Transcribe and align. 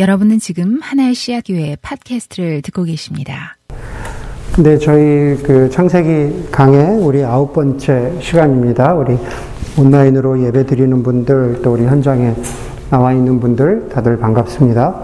여러분은 0.00 0.38
지금 0.38 0.78
하나의 0.80 1.12
씨앗 1.12 1.44
교회 1.46 1.76
팟캐스트를 1.82 2.62
듣고 2.62 2.84
계십니다. 2.84 3.58
네, 4.56 4.78
저희 4.78 5.36
그 5.42 5.68
창세기 5.70 6.48
강의 6.50 6.96
우리 6.96 7.22
아홉 7.22 7.52
번째 7.52 8.14
시간입니다. 8.18 8.94
우리 8.94 9.18
온라인으로 9.78 10.42
예배 10.42 10.64
드리는 10.64 11.02
분들, 11.02 11.60
또 11.62 11.74
우리 11.74 11.84
현장에 11.84 12.34
나와 12.88 13.12
있는 13.12 13.40
분들 13.40 13.90
다들 13.90 14.18
반갑습니다. 14.18 15.02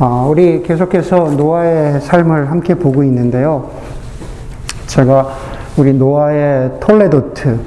어, 0.00 0.28
우리 0.30 0.62
계속해서 0.62 1.30
노아의 1.30 2.02
삶을 2.02 2.50
함께 2.50 2.74
보고 2.74 3.02
있는데요. 3.04 3.70
제가 4.86 5.34
우리 5.78 5.94
노아의 5.94 6.72
톨레도트, 6.80 7.58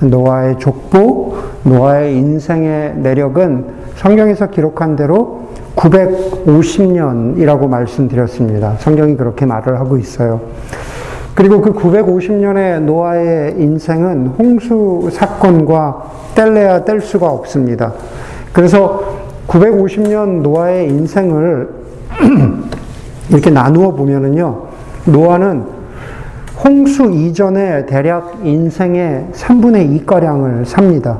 노아의 0.00 0.58
족보, 0.58 1.38
노아의 1.62 2.14
인생의 2.14 2.96
내력은 2.96 3.68
성경에서 3.96 4.50
기록한 4.50 4.96
대로 4.96 5.48
950년이라고 5.76 7.68
말씀드렸습니다. 7.68 8.76
성경이 8.78 9.16
그렇게 9.16 9.46
말을 9.46 9.78
하고 9.78 9.96
있어요. 9.96 10.40
그리고 11.34 11.60
그 11.60 11.72
950년의 11.72 12.80
노아의 12.82 13.54
인생은 13.58 14.26
홍수 14.38 15.08
사건과 15.12 16.10
뗄래야 16.34 16.84
뗄 16.84 17.00
수가 17.00 17.28
없습니다. 17.28 17.94
그래서 18.52 19.20
950년 19.48 20.42
노아의 20.42 20.88
인생을 20.88 21.68
이렇게 23.30 23.50
나누어 23.50 23.92
보면은요, 23.92 24.62
노아는 25.06 25.64
홍수 26.62 27.10
이전에 27.10 27.86
대략 27.86 28.40
인생의 28.44 29.28
3분의 29.32 30.04
2가량을 30.04 30.64
삽니다. 30.66 31.18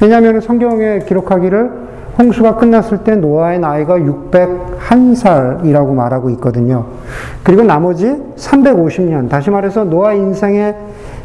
왜냐하면 0.00 0.40
성경에 0.40 1.00
기록하기를 1.00 1.89
홍수가 2.20 2.56
끝났을 2.56 2.98
때 2.98 3.16
노아의 3.16 3.60
나이가 3.60 3.96
601살이라고 3.98 5.94
말하고 5.94 6.28
있거든요. 6.30 6.84
그리고 7.42 7.62
나머지 7.62 8.14
350년, 8.36 9.30
다시 9.30 9.48
말해서 9.48 9.84
노아 9.84 10.12
인생의 10.12 10.76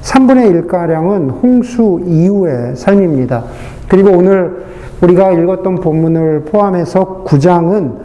3분의 0.01 0.69
1가량은 0.69 1.43
홍수 1.43 2.01
이후의 2.05 2.77
삶입니다. 2.77 3.43
그리고 3.89 4.11
오늘 4.11 4.63
우리가 5.01 5.33
읽었던 5.33 5.75
본문을 5.75 6.45
포함해서 6.45 7.25
9장은 7.25 7.95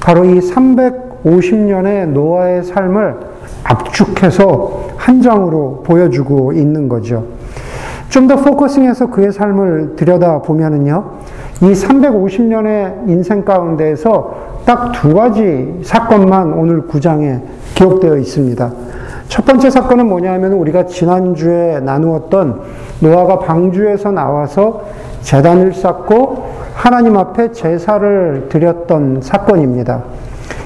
바로 0.00 0.26
이 0.26 0.38
350년의 0.40 2.08
노아의 2.08 2.64
삶을 2.64 3.16
압축해서 3.64 4.90
한 4.98 5.22
장으로 5.22 5.82
보여주고 5.86 6.52
있는 6.52 6.90
거죠. 6.90 7.24
좀 8.10 8.28
더 8.28 8.36
포커싱해서 8.36 9.06
그의 9.06 9.32
삶을 9.32 9.96
들여다 9.96 10.42
보면은요, 10.42 11.04
이 11.62 11.72
350년의 11.72 13.08
인생 13.08 13.44
가운데에서 13.44 14.54
딱 14.64 14.92
두 14.92 15.14
가지 15.14 15.80
사건만 15.82 16.54
오늘 16.54 16.82
9장에 16.88 17.40
기록되어 17.74 18.16
있습니다. 18.16 18.72
첫 19.28 19.44
번째 19.44 19.68
사건은 19.68 20.08
뭐냐면 20.08 20.52
우리가 20.52 20.86
지난주에 20.86 21.80
나누었던 21.80 22.60
노아가 23.00 23.38
방주에서 23.40 24.10
나와서 24.10 24.84
재단을 25.20 25.74
쌓고 25.74 26.46
하나님 26.74 27.16
앞에 27.16 27.52
제사를 27.52 28.46
드렸던 28.48 29.20
사건입니다. 29.22 30.02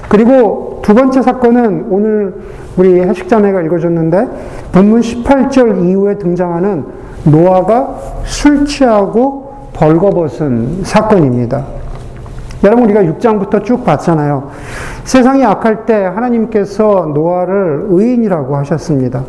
그리고 0.09 0.81
두 0.83 0.95
번째 0.95 1.23
사건은 1.23 1.87
오늘 1.91 2.35
우리 2.77 3.01
해식자매가 3.01 3.63
읽어줬는데 3.63 4.29
본문 4.73 5.01
18절 5.01 5.85
이후에 5.89 6.19
등장하는 6.19 6.85
노아가 7.25 7.97
술 8.25 8.65
취하고 8.65 9.48
벌거벗은 9.79 10.83
사건입니다. 10.83 11.65
여러분 12.65 12.85
우리가 12.85 13.03
6장부터 13.03 13.65
쭉 13.65 13.85
봤잖아요. 13.85 14.51
세상이 15.05 15.45
악할 15.45 15.87
때 15.87 15.95
하나님께서 15.95 17.13
노아를 17.15 17.87
의인이라고 17.89 18.57
하셨습니다. 18.57 19.23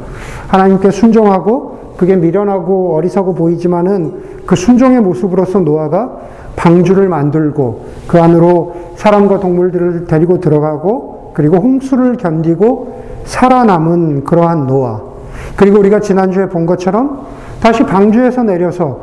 하나님께 0.47 0.89
순종하고 0.89 1.93
그게 1.97 2.15
미련하고 2.15 2.95
어리석어 2.95 3.33
보이지만은 3.33 4.41
그 4.47 4.55
순종의 4.55 5.01
모습으로서 5.01 5.59
노아가 5.59 6.17
방주를 6.55 7.07
만들고 7.07 7.85
그 8.07 8.19
안으로 8.19 8.75
사람과 8.95 9.39
동물들을 9.39 10.05
데리고 10.05 10.39
들어가고 10.39 11.31
그리고 11.35 11.57
홍수를 11.57 12.17
견디고 12.17 13.03
살아남은 13.25 14.23
그러한 14.23 14.65
노아. 14.65 15.01
그리고 15.55 15.79
우리가 15.79 15.99
지난주에 15.99 16.49
본 16.49 16.65
것처럼 16.65 17.27
다시 17.61 17.83
방주에서 17.83 18.43
내려서 18.43 19.01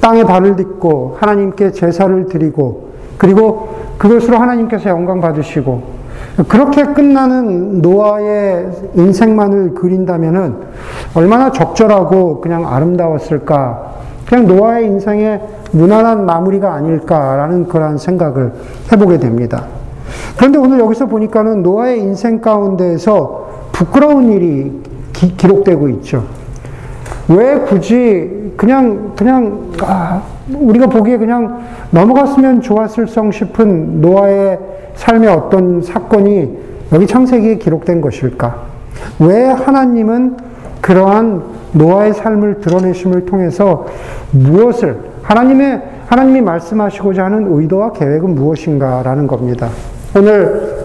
땅에 0.00 0.24
발을 0.24 0.56
딛고 0.56 1.16
하나님께 1.18 1.72
제사를 1.72 2.26
드리고 2.26 2.88
그리고 3.18 3.74
그것으로 3.98 4.36
하나님께서 4.36 4.90
영광 4.90 5.20
받으시고 5.20 5.94
그렇게 6.48 6.82
끝나는 6.82 7.80
노아의 7.80 8.68
인생만을 8.96 9.74
그린다면은 9.74 10.56
얼마나 11.14 11.52
적절하고 11.52 12.40
그냥 12.40 12.66
아름다웠을까. 12.66 13.94
그냥 14.26 14.46
노아의 14.46 14.86
인생의 14.86 15.40
무난한 15.72 16.26
마무리가 16.26 16.72
아닐까라는 16.74 17.68
그런 17.68 17.98
생각을 17.98 18.52
해보게 18.90 19.18
됩니다. 19.18 19.66
그런데 20.36 20.58
오늘 20.58 20.80
여기서 20.80 21.06
보니까는 21.06 21.62
노아의 21.62 22.00
인생 22.00 22.40
가운데에서 22.40 23.48
부끄러운 23.72 24.32
일이 24.32 24.82
기, 25.12 25.36
기록되고 25.36 25.88
있죠. 25.90 26.24
왜 27.28 27.58
굳이 27.60 28.52
그냥 28.56 29.12
그냥 29.16 29.72
아, 29.82 30.22
우리가 30.52 30.86
보기에 30.86 31.16
그냥 31.16 31.62
넘어갔으면 31.90 32.60
좋았을 32.60 33.06
성 33.06 33.30
싶은 33.30 34.00
노아의 34.00 34.58
삶의 34.94 35.28
어떤 35.30 35.82
사건이 35.82 36.58
여기 36.92 37.06
창세기에 37.06 37.56
기록된 37.56 38.00
것일까? 38.00 38.62
왜 39.20 39.46
하나님은 39.46 40.36
그러한 40.80 41.42
노아의 41.72 42.14
삶을 42.14 42.60
드러내심을 42.60 43.24
통해서 43.24 43.86
무엇을 44.30 44.98
하나님의 45.22 45.82
하나님이 46.06 46.42
말씀하시고자 46.42 47.24
하는 47.24 47.48
의도와 47.50 47.92
계획은 47.92 48.34
무엇인가라는 48.34 49.26
겁니다. 49.26 49.68
오늘 50.14 50.84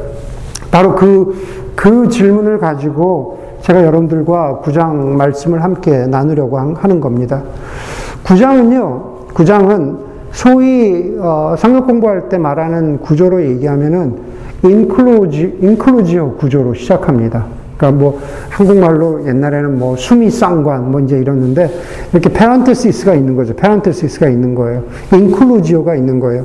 바로 0.71 0.95
그 0.95 1.59
그 1.79 2.09
질문을 2.09 2.59
가지고 2.59 3.39
제가 3.61 3.83
여러분들과 3.85 4.57
구장 4.57 5.17
말씀을 5.17 5.63
함께 5.63 6.07
나누려고 6.07 6.57
하는 6.57 7.01
겁니다. 7.01 7.43
구장은요, 8.23 9.27
구장은 9.33 9.97
소위 10.31 11.15
어, 11.19 11.55
성경 11.57 11.87
공부할 11.87 12.29
때 12.29 12.37
말하는 12.37 12.99
구조로 12.99 13.43
얘기하면은 13.43 14.29
inclusi 14.63 15.59
inclusio 15.61 16.35
구조로 16.35 16.73
시작합니다. 16.73 17.45
그러니까 17.77 17.99
뭐 17.99 18.19
한국말로 18.49 19.25
옛날에는 19.25 19.79
뭐 19.79 19.95
수미 19.95 20.29
쌍관 20.29 20.91
뭐 20.91 20.99
이제 20.99 21.17
이러는데 21.17 21.69
이렇게 22.11 22.29
parenthesis가 22.29 23.15
있는 23.15 23.35
거죠. 23.35 23.55
parenthesis가 23.55 24.27
있는 24.27 24.53
거예요. 24.53 24.83
인클루지오가 25.13 25.95
있는 25.95 26.19
거예요. 26.19 26.43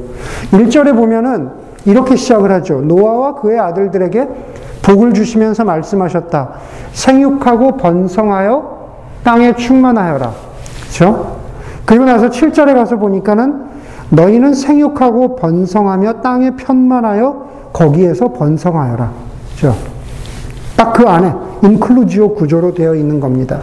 1절에 0.53 0.95
보면은 0.95 1.49
이렇게 1.87 2.17
시작을 2.17 2.51
하죠. 2.53 2.81
노아와 2.83 3.35
그의 3.35 3.59
아들들에게 3.59 4.29
복을 4.85 5.15
주시면서 5.15 5.65
말씀하셨다. 5.65 6.51
생육하고 6.93 7.77
번성하여 7.79 8.75
땅에 9.25 9.57
충만하여라. 9.57 10.33
그렇죠? 10.83 11.39
그리고 11.87 12.05
나서 12.05 12.29
7절에 12.29 12.75
가서 12.75 12.97
보니까는 12.97 13.65
너희는 14.11 14.55
생육하고 14.55 15.37
번성하며 15.37 16.21
땅에 16.21 16.51
편만하여 16.57 17.71
거기에서 17.73 18.29
번성하여라. 18.29 19.11
그렇죠? 19.57 19.77
딱 20.77 20.93
그 20.93 21.09
안에 21.09 21.33
인클루지오 21.63 22.35
구조로 22.35 22.75
되어 22.75 22.95
있는 22.95 23.19
겁니다. 23.21 23.61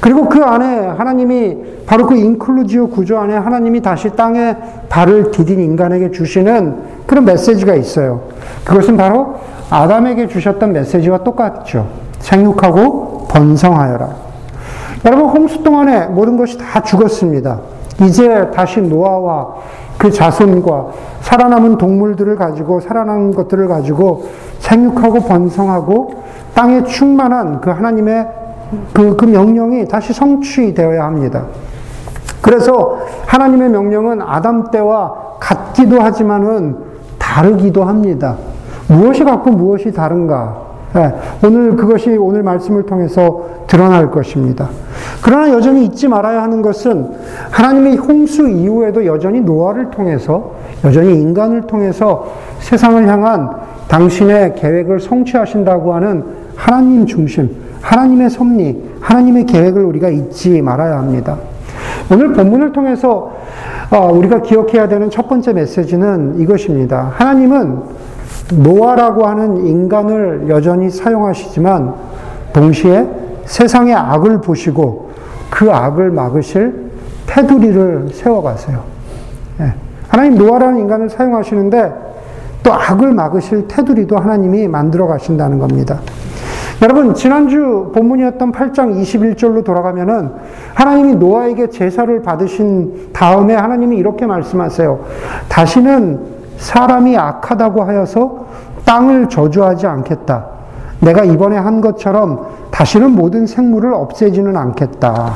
그리고 0.00 0.28
그 0.28 0.42
안에 0.42 0.86
하나님이 0.86 1.56
바로 1.86 2.06
그 2.06 2.14
인클루지오 2.16 2.88
구조 2.88 3.18
안에 3.18 3.34
하나님이 3.34 3.82
다시 3.82 4.10
땅에 4.10 4.56
발을 4.88 5.30
디딘 5.32 5.60
인간에게 5.60 6.12
주시는 6.12 6.76
그런 7.06 7.24
메시지가 7.24 7.74
있어요. 7.74 8.28
그것은 8.64 8.96
바로 8.96 9.40
아담에게 9.70 10.28
주셨던 10.28 10.72
메시지와 10.72 11.18
똑같죠. 11.18 11.86
생육하고 12.18 13.28
번성하여라. 13.28 14.08
여러분, 15.06 15.28
홍수 15.30 15.62
동안에 15.62 16.06
모든 16.06 16.36
것이 16.36 16.58
다 16.58 16.82
죽었습니다. 16.82 17.60
이제 18.02 18.50
다시 18.52 18.80
노아와 18.80 19.54
그 19.96 20.10
자손과 20.10 20.88
살아남은 21.22 21.78
동물들을 21.78 22.36
가지고, 22.36 22.80
살아남은 22.80 23.34
것들을 23.34 23.68
가지고 23.68 24.28
생육하고 24.58 25.20
번성하고 25.20 26.22
땅에 26.54 26.84
충만한 26.84 27.60
그 27.60 27.70
하나님의 27.70 28.28
그, 28.92 29.16
그 29.16 29.24
명령이 29.24 29.88
다시 29.88 30.12
성취되어야 30.12 31.04
합니다. 31.04 31.44
그래서 32.40 32.98
하나님의 33.26 33.70
명령은 33.70 34.22
아담 34.22 34.70
때와 34.70 35.14
같기도 35.40 36.00
하지만은 36.00 36.76
다르기도 37.18 37.84
합니다. 37.84 38.36
무엇이 38.90 39.24
같고 39.24 39.50
무엇이 39.52 39.92
다른가? 39.92 40.70
네, 40.92 41.14
오늘 41.44 41.76
그것이 41.76 42.10
오늘 42.16 42.42
말씀을 42.42 42.84
통해서 42.84 43.46
드러날 43.68 44.10
것입니다. 44.10 44.68
그러나 45.22 45.50
여전히 45.50 45.84
잊지 45.84 46.08
말아야 46.08 46.42
하는 46.42 46.62
것은 46.62 47.12
하나님의 47.50 47.96
홍수 47.96 48.48
이후에도 48.48 49.06
여전히 49.06 49.40
노아를 49.40 49.90
통해서 49.90 50.54
여전히 50.84 51.20
인간을 51.20 51.62
통해서 51.62 52.32
세상을 52.58 53.06
향한 53.06 53.50
당신의 53.86 54.56
계획을 54.56 54.98
성취하신다고 54.98 55.94
하는 55.94 56.24
하나님 56.56 57.06
중심, 57.06 57.48
하나님의 57.80 58.28
섭리, 58.28 58.90
하나님의 59.00 59.46
계획을 59.46 59.84
우리가 59.84 60.08
잊지 60.08 60.60
말아야 60.60 60.98
합니다. 60.98 61.36
오늘 62.12 62.32
본문을 62.32 62.72
통해서 62.72 63.32
어, 63.90 64.12
우리가 64.12 64.42
기억해야 64.42 64.88
되는 64.88 65.10
첫 65.10 65.28
번째 65.28 65.52
메시지는 65.52 66.40
이것입니다. 66.40 67.12
하나님은 67.14 67.78
노아라고 68.54 69.26
하는 69.26 69.66
인간을 69.66 70.46
여전히 70.48 70.90
사용하시지만 70.90 71.94
동시에 72.52 73.08
세상의 73.44 73.94
악을 73.94 74.40
보시고 74.40 75.10
그 75.50 75.70
악을 75.70 76.10
막으실 76.10 76.90
테두리를 77.26 78.08
세워가세요. 78.12 78.82
예. 79.60 79.74
하나님 80.08 80.36
노아라는 80.36 80.78
인간을 80.80 81.10
사용하시는데 81.10 81.92
또 82.62 82.72
악을 82.72 83.12
막으실 83.12 83.68
테두리도 83.68 84.18
하나님이 84.18 84.68
만들어 84.68 85.06
가신다는 85.06 85.58
겁니다. 85.58 86.00
여러분, 86.82 87.14
지난주 87.14 87.90
본문이었던 87.94 88.52
8장 88.52 89.00
21절로 89.02 89.64
돌아가면은 89.64 90.30
하나님이 90.74 91.16
노아에게 91.16 91.68
제사를 91.68 92.22
받으신 92.22 93.10
다음에 93.12 93.54
하나님이 93.54 93.98
이렇게 93.98 94.24
말씀하세요. 94.24 95.00
다시는 95.48 96.20
사람이 96.56 97.16
악하다고 97.18 97.82
하여서 97.82 98.39
땅을 98.90 99.28
저주하지 99.28 99.86
않겠다. 99.86 100.46
내가 100.98 101.22
이번에 101.22 101.56
한 101.56 101.80
것처럼 101.80 102.46
다시는 102.72 103.12
모든 103.12 103.46
생물을 103.46 103.94
없애지는 103.94 104.56
않겠다. 104.56 105.34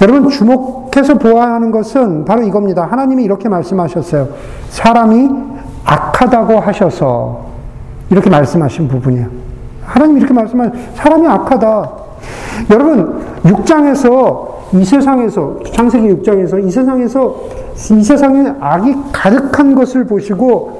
여러분, 0.00 0.30
주목해서 0.30 1.14
보아야 1.14 1.54
하는 1.54 1.72
것은 1.72 2.24
바로 2.24 2.42
이겁니다. 2.44 2.86
하나님이 2.86 3.24
이렇게 3.24 3.48
말씀하셨어요. 3.48 4.28
사람이 4.70 5.30
악하다고 5.84 6.60
하셔서 6.60 7.46
이렇게 8.10 8.30
말씀하신 8.30 8.86
부분이에요. 8.86 9.26
하나님 9.82 10.18
이렇게 10.18 10.32
말씀하신 10.32 10.72
사람이 10.94 11.26
악하다. 11.26 11.90
여러분 12.70 13.20
6장에서 13.42 14.54
이 14.72 14.84
세상에서 14.84 15.56
창세기 15.72 16.08
6장에서 16.16 16.66
이 16.66 16.70
세상에서 16.70 17.36
이 17.74 18.02
세상에 18.02 18.54
악이 18.60 18.94
가득한 19.12 19.74
것을 19.74 20.06
보시고 20.06 20.73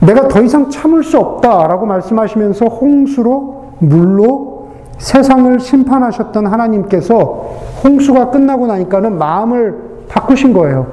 내가 0.00 0.28
더 0.28 0.42
이상 0.42 0.70
참을 0.70 1.04
수 1.04 1.18
없다라고 1.18 1.86
말씀하시면서 1.86 2.66
홍수로 2.66 3.74
물로 3.78 4.70
세상을 4.98 5.60
심판하셨던 5.60 6.46
하나님께서 6.46 7.56
홍수가 7.84 8.30
끝나고 8.30 8.66
나니까는 8.66 9.18
마음을 9.18 9.76
바꾸신 10.08 10.52
거예요. 10.52 10.86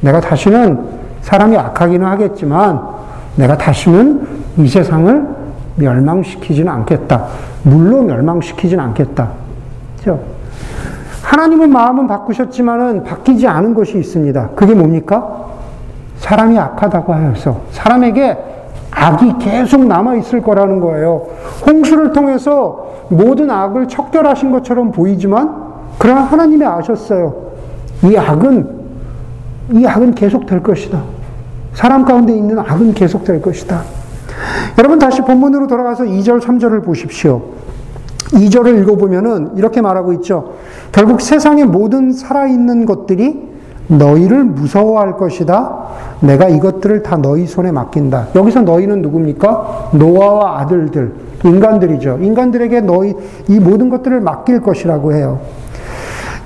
내가 0.00 0.20
다시는 0.20 0.84
사람이 1.22 1.56
악하기는 1.56 2.06
하겠지만 2.06 2.82
내가 3.36 3.56
다시는 3.56 4.26
이 4.58 4.68
세상을 4.68 5.28
멸망시키지는 5.76 6.70
않겠다. 6.70 7.26
물로 7.62 8.02
멸망시키지는 8.02 8.82
않겠다. 8.84 9.30
그죠? 9.98 10.20
하나님은 11.22 11.70
마음은 11.70 12.06
바꾸셨지만은 12.06 13.04
바뀌지 13.04 13.46
않은 13.46 13.74
것이 13.74 13.98
있습니다. 13.98 14.50
그게 14.54 14.74
뭡니까? 14.74 15.45
사람이 16.18 16.58
악하다고 16.58 17.12
하여서 17.12 17.60
사람에게 17.72 18.36
악이 18.90 19.34
계속 19.38 19.84
남아 19.84 20.14
있을 20.16 20.42
거라는 20.42 20.80
거예요. 20.80 21.26
홍수를 21.66 22.12
통해서 22.12 22.86
모든 23.08 23.50
악을 23.50 23.88
척결하신 23.88 24.50
것처럼 24.52 24.90
보이지만 24.90 25.66
그러나 25.98 26.22
하나님이 26.22 26.64
아셨어요. 26.64 27.46
이 28.04 28.16
악은 28.16 28.76
이 29.72 29.86
악은 29.86 30.14
계속 30.14 30.46
될 30.46 30.62
것이다. 30.62 31.02
사람 31.74 32.04
가운데 32.04 32.34
있는 32.34 32.58
악은 32.58 32.94
계속 32.94 33.24
될 33.24 33.42
것이다. 33.42 33.82
여러분 34.78 34.98
다시 34.98 35.20
본문으로 35.22 35.66
돌아가서 35.66 36.04
2절, 36.04 36.40
3절을 36.40 36.84
보십시오. 36.84 37.42
2절을 38.30 38.82
읽어보면은 38.82 39.56
이렇게 39.56 39.80
말하고 39.80 40.12
있죠. 40.14 40.54
결국 40.92 41.20
세상의 41.20 41.66
모든 41.66 42.12
살아있는 42.12 42.86
것들이 42.86 43.55
너희를 43.88 44.44
무서워할 44.44 45.16
것이다. 45.16 45.86
내가 46.20 46.48
이것들을 46.48 47.02
다 47.02 47.16
너희 47.16 47.46
손에 47.46 47.70
맡긴다. 47.72 48.28
여기서 48.34 48.62
너희는 48.62 49.02
누굽니까? 49.02 49.90
노아와 49.92 50.60
아들들, 50.60 51.12
인간들이죠. 51.44 52.18
인간들에게 52.20 52.80
너희 52.80 53.14
이 53.48 53.58
모든 53.58 53.90
것들을 53.90 54.20
맡길 54.20 54.60
것이라고 54.60 55.12
해요. 55.14 55.38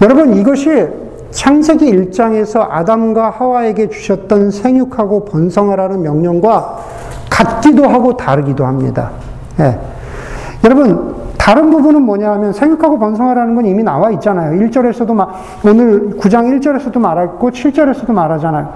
여러분 0.02 0.34
이것이 0.34 0.88
창세기 1.31 1.87
1장에서 1.87 2.66
아담과 2.69 3.31
하와에게 3.31 3.88
주셨던 3.88 4.50
생육하고 4.50 5.25
번성하라는 5.26 6.02
명령과 6.02 6.78
같기도 7.31 7.88
하고 7.88 8.16
다르기도 8.16 8.66
합니다. 8.66 9.10
예. 9.60 9.78
여러분, 10.64 11.14
다른 11.50 11.69
부분은 11.69 12.02
뭐냐 12.02 12.31
하면 12.35 12.52
생육하고 12.52 13.00
번성하라는 13.00 13.56
건 13.56 13.67
이미 13.67 13.82
나와 13.82 14.12
있잖아요. 14.12 14.56
1절에서도 14.61 15.12
마, 15.14 15.26
오늘 15.67 16.11
9장 16.11 16.44
1절에서도 16.61 16.97
말했고 17.00 17.50
7절에서도 17.50 18.12
말하잖아요. 18.12 18.69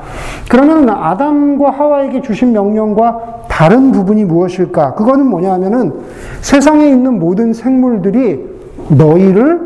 그러면 0.51 0.91
아담과 0.91 1.71
하와에게 1.71 2.21
주신 2.21 2.51
명령과 2.51 3.45
다른 3.47 3.93
부분이 3.93 4.25
무엇일까? 4.25 4.95
그거는 4.95 5.27
뭐냐 5.27 5.53
하면은 5.53 5.93
세상에 6.41 6.89
있는 6.89 7.21
모든 7.21 7.53
생물들이 7.53 8.45
너희를 8.89 9.61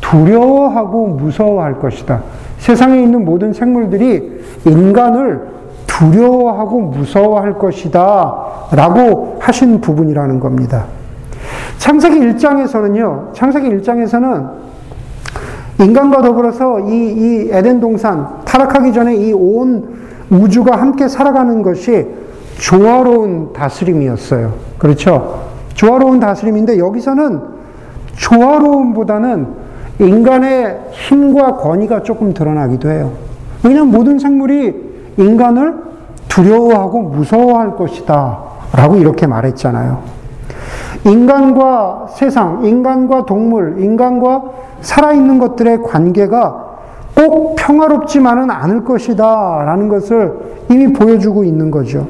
두려워하고 0.00 1.08
무서워할 1.08 1.80
것이다. 1.80 2.22
세상에 2.58 3.02
있는 3.02 3.24
모든 3.24 3.52
생물들이 3.52 4.44
인간을 4.64 5.40
두려워하고 5.88 6.82
무서워할 6.82 7.58
것이다. 7.58 8.36
라고 8.70 9.38
하신 9.40 9.80
부분이라는 9.80 10.38
겁니다. 10.38 10.84
창세기 11.78 12.18
1장에서는요, 12.20 13.32
창세기 13.34 13.68
1장에서는 13.68 14.50
인간과 15.80 16.22
더불어서 16.22 16.80
이, 16.80 16.92
이 16.94 17.48
에덴 17.50 17.80
동산, 17.80 18.28
타락하기 18.44 18.92
전에 18.92 19.16
이 19.16 19.32
온 19.32 19.94
우주가 20.30 20.76
함께 20.80 21.06
살아가는 21.08 21.62
것이 21.62 22.06
조화로운 22.58 23.52
다스림이었어요. 23.52 24.52
그렇죠? 24.78 25.42
조화로운 25.74 26.20
다스림인데 26.20 26.78
여기서는 26.78 27.40
조화로움보다는 28.14 29.46
인간의 29.98 30.80
힘과 30.92 31.56
권위가 31.56 32.02
조금 32.02 32.32
드러나기도 32.32 32.90
해요. 32.90 33.12
왜냐하면 33.62 33.92
모든 33.92 34.18
생물이 34.18 34.94
인간을 35.18 35.74
두려워하고 36.28 37.02
무서워할 37.02 37.76
것이다. 37.76 38.38
라고 38.72 38.96
이렇게 38.96 39.26
말했잖아요. 39.26 40.13
인간과 41.04 42.06
세상, 42.10 42.64
인간과 42.64 43.26
동물, 43.26 43.76
인간과 43.78 44.42
살아있는 44.80 45.38
것들의 45.38 45.82
관계가 45.82 46.64
꼭 47.14 47.56
평화롭지만은 47.56 48.50
않을 48.50 48.84
것이다. 48.84 49.62
라는 49.64 49.88
것을 49.88 50.32
이미 50.70 50.92
보여주고 50.92 51.44
있는 51.44 51.70
거죠. 51.70 52.06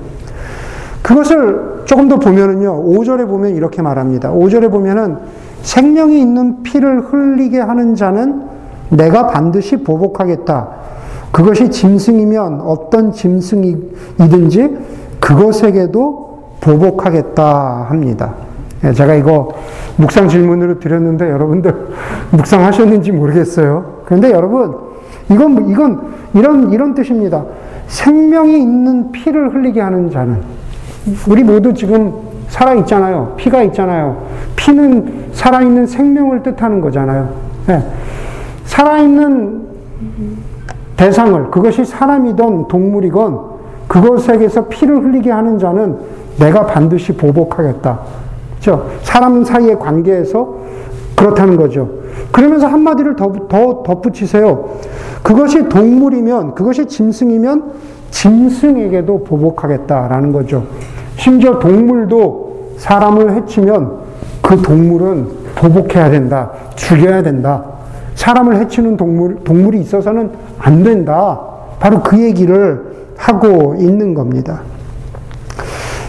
그것을 1.02 1.82
조금 1.84 2.08
더 2.08 2.18
보면은요, 2.18 2.84
5절에 2.84 3.28
보면 3.28 3.54
이렇게 3.54 3.82
말합니다. 3.82 4.32
5절에 4.32 4.70
보면은 4.70 5.18
생명이 5.62 6.18
있는 6.20 6.62
피를 6.62 7.00
흘리게 7.00 7.60
하는 7.60 7.94
자는 7.94 8.42
내가 8.90 9.26
반드시 9.26 9.76
보복하겠다. 9.78 10.68
그것이 11.32 11.70
짐승이면 11.70 12.60
어떤 12.60 13.12
짐승이든지 13.12 14.78
그것에게도 15.20 16.38
보복하겠다 16.60 17.86
합니다. 17.88 18.43
예, 18.84 18.92
제가 18.92 19.14
이거 19.14 19.54
묵상 19.96 20.28
질문으로 20.28 20.78
드렸는데 20.78 21.28
여러분들 21.30 21.74
묵상하셨는지 22.32 23.12
모르겠어요. 23.12 24.02
그런데 24.04 24.30
여러분 24.30 24.74
이건 25.30 25.68
이건 25.70 26.14
이런 26.34 26.72
이런 26.72 26.94
뜻입니다. 26.94 27.44
생명이 27.86 28.60
있는 28.60 29.12
피를 29.12 29.54
흘리게 29.54 29.80
하는 29.80 30.10
자는 30.10 30.42
우리 31.28 31.42
모두 31.42 31.72
지금 31.72 32.12
살아 32.48 32.74
있잖아요. 32.74 33.34
피가 33.36 33.62
있잖아요. 33.64 34.22
피는 34.56 35.30
살아 35.32 35.62
있는 35.62 35.86
생명을 35.86 36.42
뜻하는 36.42 36.80
거잖아요. 36.80 37.30
네. 37.66 37.82
살아 38.64 38.98
있는 38.98 39.64
대상을 40.96 41.50
그것이 41.50 41.84
사람이건 41.84 42.68
동물이건 42.68 43.54
그것에게서 43.88 44.68
피를 44.68 45.02
흘리게 45.04 45.30
하는 45.30 45.58
자는 45.58 45.98
내가 46.38 46.66
반드시 46.66 47.12
보복하겠다. 47.12 48.23
그렇죠? 48.64 48.90
사람 49.02 49.44
사이의 49.44 49.78
관계에서 49.78 50.54
그렇다는 51.14 51.56
거죠. 51.56 51.90
그러면서 52.32 52.66
한마디를 52.66 53.14
더, 53.14 53.30
더 53.48 53.82
덧붙이세요. 53.82 54.70
그것이 55.22 55.68
동물이면, 55.68 56.54
그것이 56.54 56.86
짐승이면 56.86 57.72
짐승에게도 58.10 59.24
보복하겠다라는 59.24 60.32
거죠. 60.32 60.64
심지어 61.16 61.58
동물도 61.58 62.74
사람을 62.78 63.34
해치면 63.34 63.98
그 64.42 64.60
동물은 64.62 65.28
보복해야 65.54 66.10
된다. 66.10 66.50
죽여야 66.74 67.22
된다. 67.22 67.64
사람을 68.14 68.56
해치는 68.56 68.96
동물, 68.96 69.44
동물이 69.44 69.80
있어서는 69.80 70.30
안 70.58 70.82
된다. 70.82 71.40
바로 71.78 72.00
그 72.02 72.18
얘기를 72.18 72.94
하고 73.16 73.74
있는 73.78 74.14
겁니다. 74.14 74.62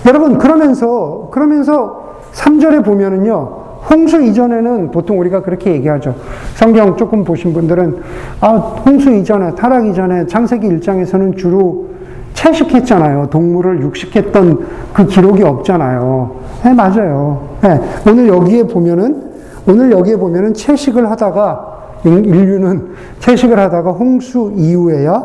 여러분, 0.06 0.38
그러면서, 0.38 1.30
그러면서 1.32 2.05
3절에 2.36 2.84
보면은요, 2.84 3.65
홍수 3.89 4.22
이전에는 4.22 4.92
보통 4.92 5.20
우리가 5.20 5.42
그렇게 5.42 5.72
얘기하죠. 5.74 6.15
성경 6.56 6.98
조금 6.98 7.24
보신 7.24 7.54
분들은, 7.54 7.98
아, 8.42 8.48
홍수 8.86 9.12
이전에, 9.12 9.56
타락 9.56 9.88
이전에 9.88 10.27
창세기 10.27 10.68
1장에서는 10.68 11.38
주로 11.38 11.88
채식했잖아요. 12.34 13.27
동물을 13.30 13.82
육식했던 13.82 14.68
그 14.94 15.06
기록이 15.08 15.44
없잖아요. 15.44 16.36
네, 16.63 16.74
맞아요. 16.74 17.48
네, 17.62 17.80
오늘 18.08 18.27
여기에 18.27 18.63
보면은, 18.63 19.32
오늘 19.68 19.92
여기에 19.92 20.18
보면은 20.18 20.54
채식을 20.54 21.10
하다가, 21.12 21.74
인류는 22.04 22.89
채식을 23.20 23.58
하다가 23.58 23.92
홍수 23.92 24.51
이후에야 24.56 25.24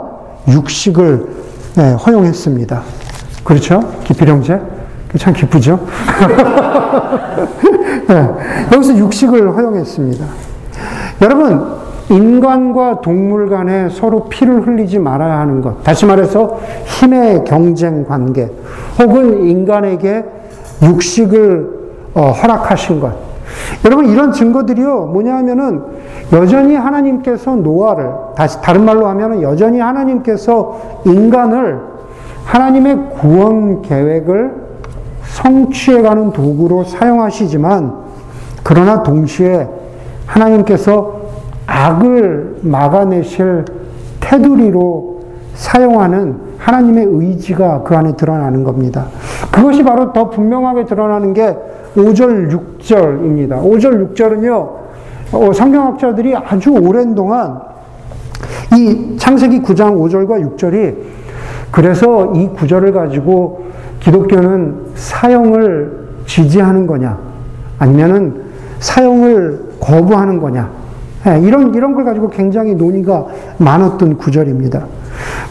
육식을 0.48 1.26
네, 1.76 1.92
허용했습니다. 1.92 2.82
그렇죠? 3.44 3.80
기필형제? 4.04 4.79
참 5.18 5.32
기쁘죠? 5.32 5.78
네, 8.08 8.28
여기서 8.72 8.96
육식을 8.96 9.56
허용했습니다. 9.56 10.24
여러분, 11.22 11.80
인간과 12.10 13.00
동물 13.00 13.48
간에 13.48 13.88
서로 13.88 14.24
피를 14.24 14.66
흘리지 14.66 14.98
말아야 14.98 15.38
하는 15.38 15.60
것. 15.62 15.82
다시 15.84 16.06
말해서 16.06 16.58
힘의 16.84 17.44
경쟁 17.44 18.04
관계. 18.04 18.50
혹은 18.98 19.46
인간에게 19.46 20.24
육식을 20.82 21.80
어, 22.14 22.32
허락하신 22.32 23.00
것. 23.00 23.12
여러분, 23.84 24.08
이런 24.08 24.32
증거들이요, 24.32 25.06
뭐냐 25.06 25.36
하면은, 25.36 25.82
여전히 26.32 26.74
하나님께서 26.74 27.54
노아를, 27.56 28.10
다시, 28.36 28.60
다른 28.60 28.84
말로 28.84 29.06
하면은, 29.06 29.42
여전히 29.42 29.78
하나님께서 29.78 30.80
인간을 31.04 31.78
하나님의 32.44 32.98
구원 33.20 33.82
계획을 33.82 34.59
성취해가는 35.42 36.32
도구로 36.32 36.84
사용하시지만, 36.84 37.94
그러나 38.62 39.02
동시에 39.02 39.68
하나님께서 40.26 41.20
악을 41.66 42.58
막아내실 42.62 43.64
테두리로 44.20 45.20
사용하는 45.54 46.50
하나님의 46.58 47.06
의지가 47.08 47.82
그 47.82 47.96
안에 47.96 48.16
드러나는 48.16 48.64
겁니다. 48.64 49.06
그것이 49.50 49.82
바로 49.82 50.12
더 50.12 50.28
분명하게 50.30 50.84
드러나는 50.84 51.32
게 51.32 51.56
5절, 51.96 52.50
6절입니다. 52.78 53.62
5절, 53.62 54.14
6절은요, 54.14 54.80
어, 55.32 55.52
성경학자들이 55.52 56.36
아주 56.36 56.70
오랜 56.70 57.14
동안 57.14 57.60
이 58.76 59.16
창세기 59.16 59.62
9장 59.62 59.96
5절과 59.96 60.56
6절이 60.56 60.96
그래서 61.70 62.32
이 62.34 62.48
구절을 62.48 62.92
가지고 62.92 63.69
기독교는 64.00 64.92
사형을 64.94 66.08
지지하는 66.26 66.86
거냐, 66.86 67.18
아니면은 67.78 68.42
사형을 68.78 69.60
거부하는 69.80 70.40
거냐, 70.40 70.70
예, 71.26 71.38
이런, 71.40 71.74
이런 71.74 71.94
걸 71.94 72.04
가지고 72.04 72.30
굉장히 72.30 72.74
논의가 72.74 73.26
많았던 73.58 74.16
구절입니다. 74.16 74.84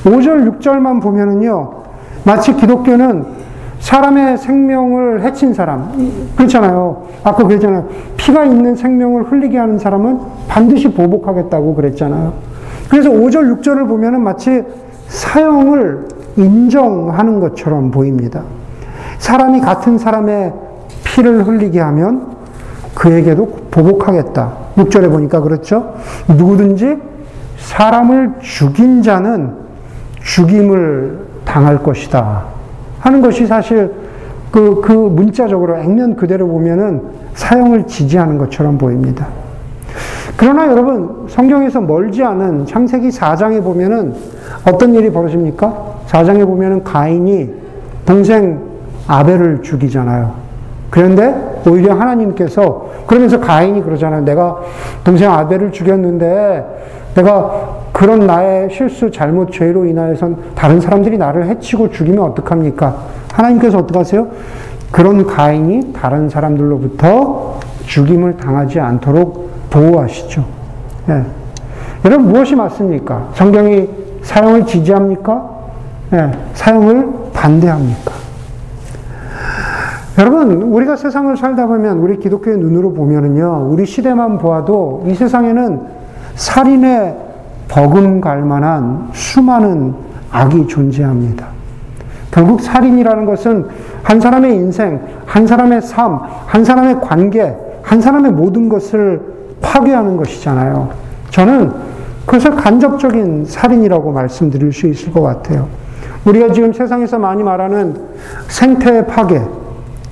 5절, 0.04 0.60
6절만 0.60 1.02
보면은요, 1.02 1.84
마치 2.24 2.56
기독교는 2.56 3.40
사람의 3.80 4.38
생명을 4.38 5.22
해친 5.24 5.54
사람, 5.54 5.92
그렇잖아요. 6.36 7.08
아까 7.24 7.44
그랬잖아요. 7.44 7.88
피가 8.18 8.46
있는 8.46 8.76
생명을 8.76 9.32
흘리게 9.32 9.58
하는 9.58 9.78
사람은 9.78 10.20
반드시 10.48 10.92
보복하겠다고 10.92 11.76
그랬잖아요. 11.76 12.34
그래서 12.90 13.10
5절, 13.10 13.62
6절을 13.62 13.88
보면은 13.88 14.22
마치 14.22 14.64
사형을 15.08 16.08
인정하는 16.38 17.40
것처럼 17.40 17.92
보입니다. 17.92 18.44
사람이 19.20 19.62
같은 19.62 19.98
사람의 19.98 20.54
피를 21.04 21.48
흘리게 21.48 21.80
하면 21.80 22.38
그에게도 22.96 23.46
보복하겠다. 23.72 24.52
6절에 24.76 25.10
보니까 25.10 25.42
그렇죠? 25.42 25.96
누구든지 26.28 26.98
사람을 27.58 28.36
죽인 28.42 29.02
자는 29.02 29.54
죽임을 30.22 31.20
당할 31.46 31.82
것이다. 31.82 32.46
하는 33.00 33.22
것이 33.22 33.48
사실 33.48 33.94
그, 34.52 34.82
그 34.82 34.92
문자적으로 34.92 35.78
액면 35.78 36.16
그대로 36.16 36.48
보면은 36.48 37.04
사형을 37.34 37.88
지지하는 37.88 38.38
것처럼 38.38 38.78
보입니다. 38.78 39.28
그러나 40.36 40.68
여러분, 40.68 41.28
성경에서 41.28 41.82
멀지 41.82 42.24
않은 42.24 42.66
창세기 42.66 43.10
4장에 43.10 43.62
보면은 43.62 44.16
어떤 44.66 44.94
일이 44.94 45.12
벌어집니까? 45.12 45.89
4장에 46.10 46.46
보면은 46.46 46.84
가인이 46.84 47.50
동생 48.06 48.60
아벨을 49.08 49.62
죽이잖아요. 49.62 50.34
그런데 50.90 51.62
오히려 51.68 51.94
하나님께서 51.94 52.90
그러면서 53.06 53.40
가인이 53.40 53.84
그러잖아요. 53.84 54.22
내가 54.22 54.60
동생 55.04 55.32
아벨을 55.32 55.72
죽였는데 55.72 56.66
내가 57.16 57.80
그런 57.92 58.26
나의 58.26 58.70
실수, 58.72 59.12
잘못, 59.12 59.52
죄로 59.52 59.86
인하여선 59.86 60.38
다른 60.56 60.80
사람들이 60.80 61.18
나를 61.18 61.48
해치고 61.48 61.90
죽이면 61.90 62.24
어떡합니까? 62.24 62.96
하나님께서 63.34 63.80
어떡하세요? 63.80 64.28
그런 64.92 65.26
가인이 65.26 65.94
다른 65.94 66.30
사람들로부터 66.30 67.60
죽임을 67.86 68.38
당하지 68.38 68.80
않도록 68.80 69.50
보호하시죠. 69.70 70.46
예. 71.10 71.24
여러분, 72.06 72.30
무엇이 72.30 72.56
맞습니까? 72.56 73.30
성경이 73.34 73.90
사형을 74.22 74.66
지지합니까? 74.66 75.59
예. 76.14 76.32
사형을 76.54 77.32
반대합니까? 77.34 78.14
여러분, 80.18 80.62
우리가 80.64 80.96
세상을 80.96 81.36
살다 81.38 81.68
보면, 81.68 82.00
우리 82.00 82.20
기독교의 82.20 82.58
눈으로 82.58 82.94
보면은요, 82.94 83.70
우리 83.70 83.86
시대만 83.86 84.38
보아도 84.38 85.04
이 85.08 85.14
세상에는 85.14 85.82
살인의 86.36 87.16
버금갈 87.70 88.42
만한 88.42 89.10
수많은 89.14 89.94
악이 90.32 90.68
존재합니다. 90.68 91.48
결국 92.32 92.62
살인이라는 92.62 93.26
것은 93.26 93.68
한 94.04 94.20
사람의 94.20 94.56
인생, 94.56 95.00
한 95.26 95.48
사람의 95.48 95.82
삶, 95.82 96.20
한 96.46 96.66
사람의 96.66 97.02
관계, 97.02 97.56
한 97.82 98.02
사람의 98.02 98.32
모든 98.32 98.70
것을 98.70 99.22
파괴하는 99.62 100.18
것이잖아요. 100.18 100.90
저는 101.30 101.72
그것을 102.26 102.56
간접적인 102.56 103.46
살인이라고 103.46 104.12
말씀드릴 104.12 104.72
수 104.74 104.88
있을 104.88 105.12
것 105.12 105.22
같아요. 105.22 105.68
우리가 106.26 106.52
지금 106.52 106.74
세상에서 106.74 107.18
많이 107.20 107.44
말하는 107.44 107.96
생태의 108.48 109.08
파괴, 109.08 109.42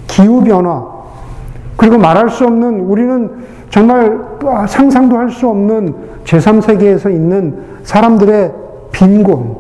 기후변화, 0.08 0.86
그리고 1.76 1.98
말할 1.98 2.30
수 2.30 2.46
없는, 2.46 2.82
우리는 2.82 3.32
정말 3.70 4.20
상상도 4.68 5.18
할 5.18 5.30
수 5.30 5.48
없는 5.48 5.94
제3세계에서 6.24 7.12
있는 7.12 7.58
사람들의 7.84 8.52
빈곤, 8.92 9.56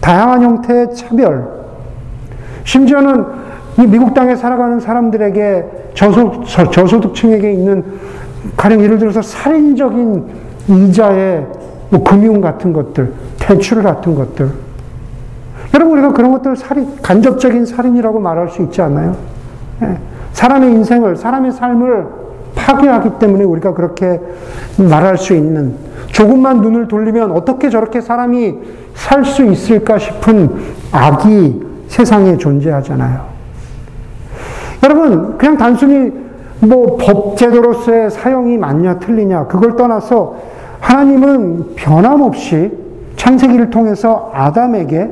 다양한 0.00 0.42
형태의 0.42 0.94
차별, 0.94 1.48
심지어는 2.64 3.24
이 3.78 3.86
미국 3.86 4.14
땅에 4.14 4.36
살아가는 4.36 4.78
사람들에게 4.80 5.64
저소, 5.94 6.44
저소득층에게 6.44 7.52
있는 7.52 7.84
가령 8.56 8.80
예를 8.82 8.98
들어서 8.98 9.22
살인적인 9.22 10.26
이자의 10.68 11.46
뭐 11.90 12.04
금융 12.04 12.40
같은 12.40 12.72
것들, 12.72 13.12
대출 13.38 13.82
같은 13.82 14.14
것들. 14.14 14.67
여러분, 15.74 15.98
우리가 15.98 16.12
그런 16.12 16.32
것들 16.32 16.56
살인, 16.56 16.96
간접적인 17.02 17.66
살인이라고 17.66 18.20
말할 18.20 18.48
수 18.48 18.62
있지 18.62 18.80
않나요? 18.82 19.16
예. 19.82 19.98
사람의 20.32 20.72
인생을, 20.72 21.16
사람의 21.16 21.52
삶을 21.52 22.06
파괴하기 22.54 23.18
때문에 23.18 23.44
우리가 23.44 23.74
그렇게 23.74 24.20
말할 24.76 25.18
수 25.18 25.34
있는 25.34 25.74
조금만 26.08 26.60
눈을 26.60 26.88
돌리면 26.88 27.32
어떻게 27.32 27.70
저렇게 27.70 28.00
사람이 28.00 28.58
살 28.94 29.24
수 29.24 29.44
있을까 29.44 29.98
싶은 29.98 30.50
악이 30.90 31.62
세상에 31.86 32.36
존재하잖아요. 32.36 33.26
여러분, 34.82 35.38
그냥 35.38 35.56
단순히 35.56 36.12
뭐 36.60 36.96
법제도로서의 36.96 38.10
사용이 38.10 38.58
맞냐 38.58 38.98
틀리냐 38.98 39.46
그걸 39.46 39.76
떠나서 39.76 40.36
하나님은 40.80 41.74
변함없이 41.76 42.72
창세기를 43.16 43.70
통해서 43.70 44.30
아담에게 44.34 45.10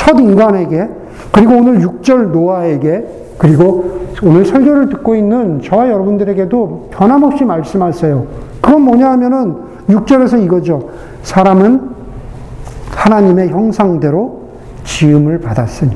첫 0.00 0.18
인간에게 0.18 0.88
그리고 1.30 1.56
오늘 1.58 1.80
6절 1.80 2.30
노아에게 2.30 3.04
그리고 3.36 4.00
오늘 4.22 4.46
설교를 4.46 4.88
듣고 4.88 5.14
있는 5.14 5.60
저와 5.60 5.90
여러분들에게도 5.90 6.88
변함없이 6.90 7.44
말씀하세요. 7.44 8.26
그건 8.62 8.80
뭐냐 8.82 9.10
하면은 9.10 9.56
6절에서 9.90 10.42
이거죠. 10.42 10.88
사람은 11.22 11.90
하나님의 12.92 13.50
형상대로 13.50 14.44
지음을 14.84 15.38
받았으니. 15.40 15.94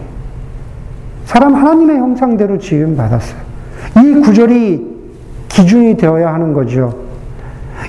사람 1.25 1.55
하나님의 1.55 1.97
형상대로 1.97 2.59
지음 2.59 2.97
받았어요. 2.99 3.41
이 4.03 4.21
구절이 4.21 4.95
기준이 5.49 5.97
되어야 5.97 6.35
하는 6.35 6.53
거죠. 6.53 6.93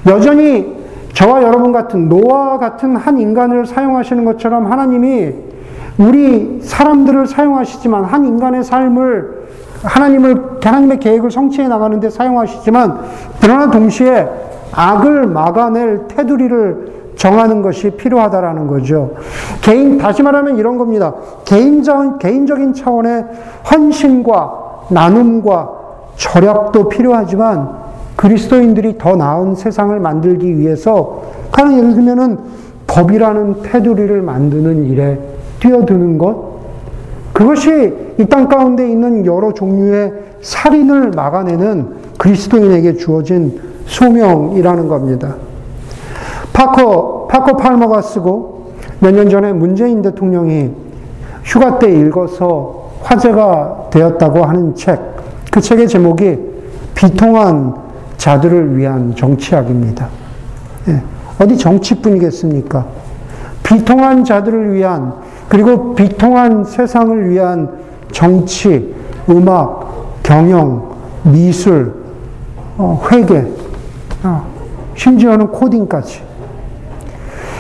여전히 0.07 0.75
저와 1.13 1.43
여러분 1.43 1.73
같은 1.73 2.07
노아 2.07 2.57
같은 2.57 2.95
한 2.95 3.19
인간을 3.19 3.65
사용하시는 3.65 4.23
것처럼 4.23 4.71
하나님이 4.71 5.54
우리 5.97 6.59
사람들을 6.61 7.27
사용하시지만 7.27 8.03
한 8.03 8.25
인간의 8.25 8.63
삶을 8.63 9.45
하나님을 9.83 10.59
하나님의 10.63 10.99
계획을 10.99 11.31
성취해 11.31 11.67
나가는데 11.67 12.09
사용하시지만 12.09 12.99
그러나 13.39 13.69
동시에 13.69 14.27
악을 14.71 15.27
막아낼 15.27 16.07
테두리를 16.07 16.95
정하는 17.15 17.61
것이 17.61 17.91
필요하다라는 17.91 18.67
거죠. 18.67 19.11
개인 19.61 19.97
다시 19.97 20.21
말하면 20.21 20.57
이런 20.57 20.77
겁니다. 20.77 21.13
개인적 21.45 22.19
개인적인 22.19 22.73
차원의 22.73 23.25
헌신과 23.71 24.87
나눔과 24.89 25.69
절약도 26.17 26.89
필요하지만 26.89 27.69
그리스도인들이 28.15 28.97
더 28.97 29.15
나은 29.15 29.55
세상을 29.55 29.97
만들기 29.99 30.57
위해서 30.57 31.21
가령 31.51 31.77
예를 31.77 31.93
들면은 31.93 32.37
법이라는 32.87 33.61
테두리를 33.63 34.21
만드는 34.21 34.85
일에 34.85 35.34
뛰어드는 35.59 36.17
것 36.17 36.55
그것이 37.33 37.93
이 38.17 38.25
땅 38.27 38.47
가운데 38.47 38.89
있는 38.89 39.25
여러 39.25 39.51
종류의 39.53 40.13
살인을 40.41 41.11
막아내는 41.11 41.95
그리스도인에게 42.17 42.95
주어진 42.95 43.59
소명이라는 43.85 44.87
겁니다. 44.87 45.35
파커, 46.53 47.27
파커 47.29 47.57
팔머가 47.57 48.01
쓰고 48.01 48.71
몇 48.99 49.11
년 49.13 49.29
전에 49.29 49.51
문재인 49.51 50.01
대통령이 50.01 50.71
휴가 51.43 51.77
때 51.77 51.91
읽어서 51.91 52.91
화제가 53.01 53.89
되었다고 53.91 54.43
하는 54.45 54.73
책. 54.75 54.99
그 55.51 55.59
책의 55.59 55.87
제목이 55.89 56.39
비통한 56.95 57.75
자들을 58.17 58.77
위한 58.77 59.13
정치학입니다. 59.15 60.07
예, 60.87 61.01
어디 61.39 61.57
정치뿐이겠습니까? 61.57 62.85
비통한 63.61 64.23
자들을 64.23 64.73
위한, 64.73 65.13
그리고 65.49 65.93
비통한 65.95 66.63
세상을 66.63 67.29
위한 67.29 67.69
정치, 68.11 68.93
음악, 69.29 70.23
경영, 70.23 70.89
미술, 71.23 71.93
어, 72.77 73.01
회계, 73.11 73.47
어, 74.23 74.45
심지어는 74.95 75.47
코딩까지. 75.47 76.23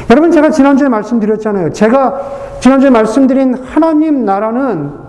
여러분, 0.09 0.31
제가 0.31 0.51
지난주에 0.51 0.87
말씀드렸잖아요. 0.87 1.73
제가 1.73 2.21
지난주에 2.59 2.89
말씀드린 2.89 3.55
하나님 3.55 4.25
나라는 4.25 5.05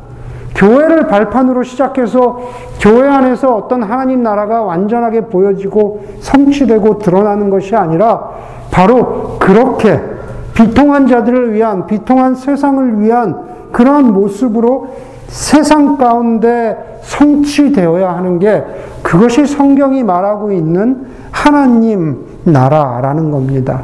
교회를 0.54 1.06
발판으로 1.06 1.62
시작해서 1.62 2.40
교회 2.80 3.06
안에서 3.06 3.54
어떤 3.54 3.83
하나님 3.83 4.23
나라가 4.23 4.62
완전하게 4.62 5.23
보여지고 5.23 6.04
성취되고 6.21 6.99
드러나는 6.99 7.50
것이 7.50 7.76
아니라 7.76 8.30
바로 8.71 9.37
그렇게 9.38 10.00
비통한 10.56 11.06
자들을 11.06 11.52
위한, 11.52 11.86
비통한 11.86 12.34
세상을 12.34 13.00
위한 13.00 13.36
그러한 13.72 14.12
모습으로 14.12 14.88
세상 15.28 15.98
가운데 15.98 16.98
성취되어야 17.02 18.16
하는 18.16 18.38
게 18.38 18.64
그것이 19.02 19.46
성경이 19.46 20.02
말하고 20.02 20.50
있는 20.52 21.06
하나님 21.30 22.25
나라라는 22.44 23.30
겁니다. 23.30 23.82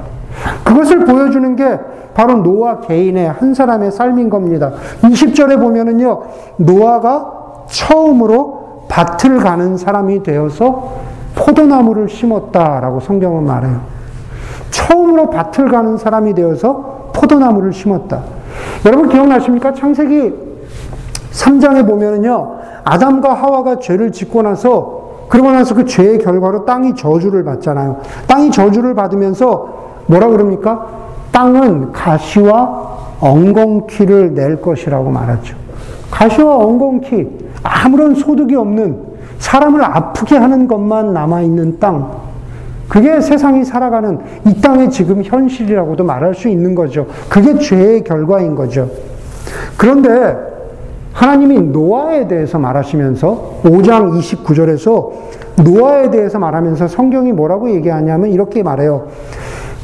그것을 0.65 1.05
보여주는 1.05 1.55
게 1.57 1.79
바로 2.15 2.37
노아 2.37 2.81
개인의 2.81 3.31
한 3.31 3.53
사람의 3.53 3.93
삶인 3.93 4.31
겁니다. 4.31 4.73
20절에 5.03 5.61
보면은요, 5.61 6.23
노아가 6.57 7.65
처음으로 7.67 8.87
밭을 8.89 9.39
가는 9.39 9.77
사람이 9.77 10.23
되어서 10.23 10.95
포도나무를 11.35 12.09
심었다라고 12.09 13.01
성경은 13.01 13.45
말해요. 13.45 14.02
처음으로 14.73 15.31
밭을 15.31 15.69
가는 15.69 15.97
사람이 15.97 16.35
되어서 16.35 17.11
포도나무를 17.15 17.73
심었다. 17.73 18.23
여러분 18.85 19.09
기억나십니까? 19.09 19.75
창세기 19.75 20.33
3장에 21.31 21.87
보면은요, 21.87 22.57
아담과 22.85 23.35
하와가 23.35 23.79
죄를 23.79 24.11
짓고 24.11 24.43
나서 24.43 25.03
그러고 25.29 25.51
나서 25.51 25.75
그 25.75 25.85
죄의 25.85 26.19
결과로 26.19 26.65
땅이 26.65 26.95
저주를 26.95 27.45
받잖아요. 27.45 28.01
땅이 28.27 28.51
저주를 28.51 28.95
받으면서 28.95 29.69
뭐라 30.07 30.29
그럽니까? 30.29 30.87
땅은 31.31 31.93
가시와 31.93 32.91
엉겅퀴를 33.21 34.35
낼 34.35 34.61
것이라고 34.61 35.11
말하죠. 35.11 35.57
가시와 36.11 36.57
엉겅퀴, 36.57 37.29
아무런 37.63 38.15
소득이 38.15 38.55
없는 38.57 39.13
사람을 39.39 39.83
아프게 39.83 40.37
하는 40.37 40.69
것만 40.69 41.15
남아있는 41.15 41.79
땅. 41.79 42.22
그게 42.93 43.23
세상이 43.23 43.65
살아가는 43.65 44.19
이 44.47 44.61
땅의 44.61 44.91
지금 44.91 45.23
현실이라고도 45.25 46.05
말할 46.05 46.35
수 46.35 46.49
있는 46.49 46.75
거죠. 46.75 47.07
그게 47.31 47.59
죄의 47.59 48.05
결과인 48.05 48.55
거죠. 48.55 48.91
그런데 49.79 50.37
하나님이 51.15 51.59
노아에 51.59 52.29
대해서 52.29 52.59
말하시면서 52.59 53.61
5장 53.65 54.21
29절에서 54.21 55.11
노아에 55.65 56.11
대해서 56.11 56.39
말하면서 56.39 56.87
성경이 56.89 57.33
뭐라고 57.33 57.71
얘기하냐면 57.71 58.31
이렇게 58.31 58.63
말해요. 58.63 59.07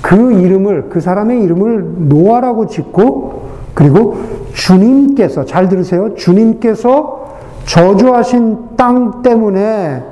그 0.03 0.35
이름을, 0.35 0.91
그 0.91 1.01
사람의 1.01 1.43
이름을 1.45 2.09
노아라고 2.11 2.67
짓고, 2.67 3.43
그리고 3.73 4.19
주님께서, 4.53 5.47
잘 5.47 5.71
들으세요. 5.71 6.15
주님께서 6.15 7.37
저주하신 7.65 8.77
땅 8.77 9.23
때문에 9.23 10.03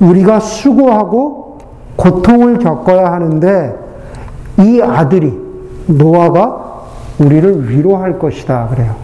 우리가 0.00 0.40
수고하고 0.40 1.39
고통을 2.00 2.58
겪어야 2.58 3.12
하는데 3.12 3.78
이 4.58 4.80
아들이, 4.80 5.38
노아가 5.86 6.84
우리를 7.18 7.68
위로할 7.68 8.18
것이다. 8.18 8.68
그래요. 8.70 8.94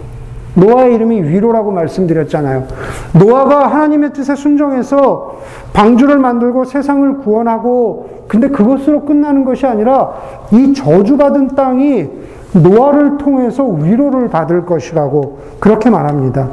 노아의 0.54 0.94
이름이 0.94 1.22
위로라고 1.22 1.70
말씀드렸잖아요. 1.70 2.64
노아가 3.12 3.66
하나님의 3.66 4.14
뜻에 4.14 4.34
순종해서 4.34 5.36
방주를 5.74 6.18
만들고 6.18 6.64
세상을 6.64 7.18
구원하고 7.18 8.24
근데 8.26 8.48
그것으로 8.48 9.02
끝나는 9.04 9.44
것이 9.44 9.66
아니라 9.66 10.14
이 10.52 10.72
저주받은 10.72 11.48
땅이 11.48 12.08
노아를 12.54 13.18
통해서 13.18 13.64
위로를 13.64 14.30
받을 14.30 14.64
것이라고 14.64 15.38
그렇게 15.60 15.90
말합니다. 15.90 16.48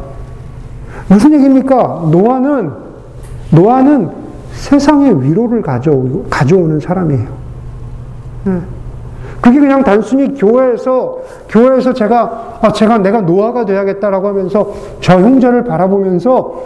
무슨 1.07 1.33
얘기입니까? 1.33 2.07
노아는 2.11 2.71
노아는 3.51 4.22
세상의 4.53 5.23
위로를 5.23 5.61
가져 5.61 5.91
가져오는 6.29 6.79
사람이에요. 6.79 7.27
네. 8.45 8.59
그게 9.41 9.59
그냥 9.59 9.83
단순히 9.83 10.33
교회에서 10.33 11.17
교회에서 11.49 11.93
제가 11.93 12.59
아 12.61 12.71
제가 12.71 12.99
내가 12.99 13.21
노아가 13.21 13.65
돼야겠다라고 13.65 14.29
하면서 14.29 14.71
저 15.01 15.19
형제를 15.19 15.65
바라보면서 15.65 16.63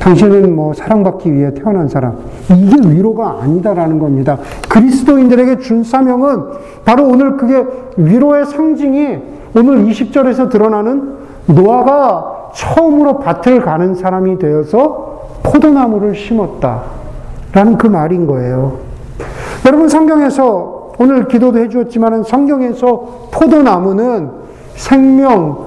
당신은 0.00 0.56
뭐 0.56 0.74
사랑받기 0.74 1.32
위해 1.32 1.54
태어난 1.54 1.86
사람 1.86 2.18
이게 2.50 2.76
위로가 2.88 3.38
아니다라는 3.42 4.00
겁니다. 4.00 4.38
그리스도인들에게 4.68 5.58
준 5.58 5.84
사명은 5.84 6.46
바로 6.84 7.04
오늘 7.04 7.36
그게 7.36 7.64
위로의 7.96 8.46
상징이 8.46 9.18
오늘 9.54 9.84
20절에서 9.84 10.50
드러나는 10.50 11.14
노아가 11.46 12.50
처음으로 12.54 13.20
밭을 13.20 13.60
가는 13.60 13.94
사람이 13.94 14.38
되어서 14.38 15.38
포도나무를 15.44 16.16
심었다 16.16 16.99
라는 17.52 17.76
그 17.78 17.86
말인 17.86 18.26
거예요. 18.26 18.78
여러분 19.66 19.88
성경에서 19.88 20.92
오늘 20.98 21.28
기도도 21.28 21.58
해주었지만 21.60 22.24
성경에서 22.24 23.28
포도나무는 23.32 24.30
생명, 24.74 25.58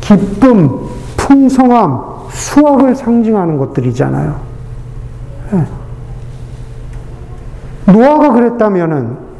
기쁨, 0.00 0.70
풍성함, 1.16 2.00
수확을 2.30 2.94
상징하는 2.94 3.58
것들이잖아요. 3.58 4.34
네. 5.52 5.64
노아가 7.92 8.32
그랬다면은 8.32 9.30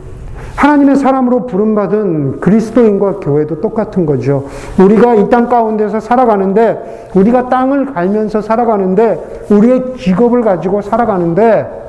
하나님의 0.56 0.96
사람으로 0.96 1.46
부름받은 1.46 2.40
그리스도인과 2.40 3.16
교회도 3.20 3.60
똑같은 3.60 4.04
거죠. 4.04 4.44
우리가 4.78 5.14
이 5.14 5.30
땅 5.30 5.48
가운데서 5.48 6.00
살아가는데, 6.00 7.10
우리가 7.14 7.48
땅을 7.48 7.94
갈면서 7.94 8.42
살아가는데, 8.42 9.46
우리의 9.50 9.96
직업을 9.96 10.42
가지고 10.42 10.82
살아가는데, 10.82 11.79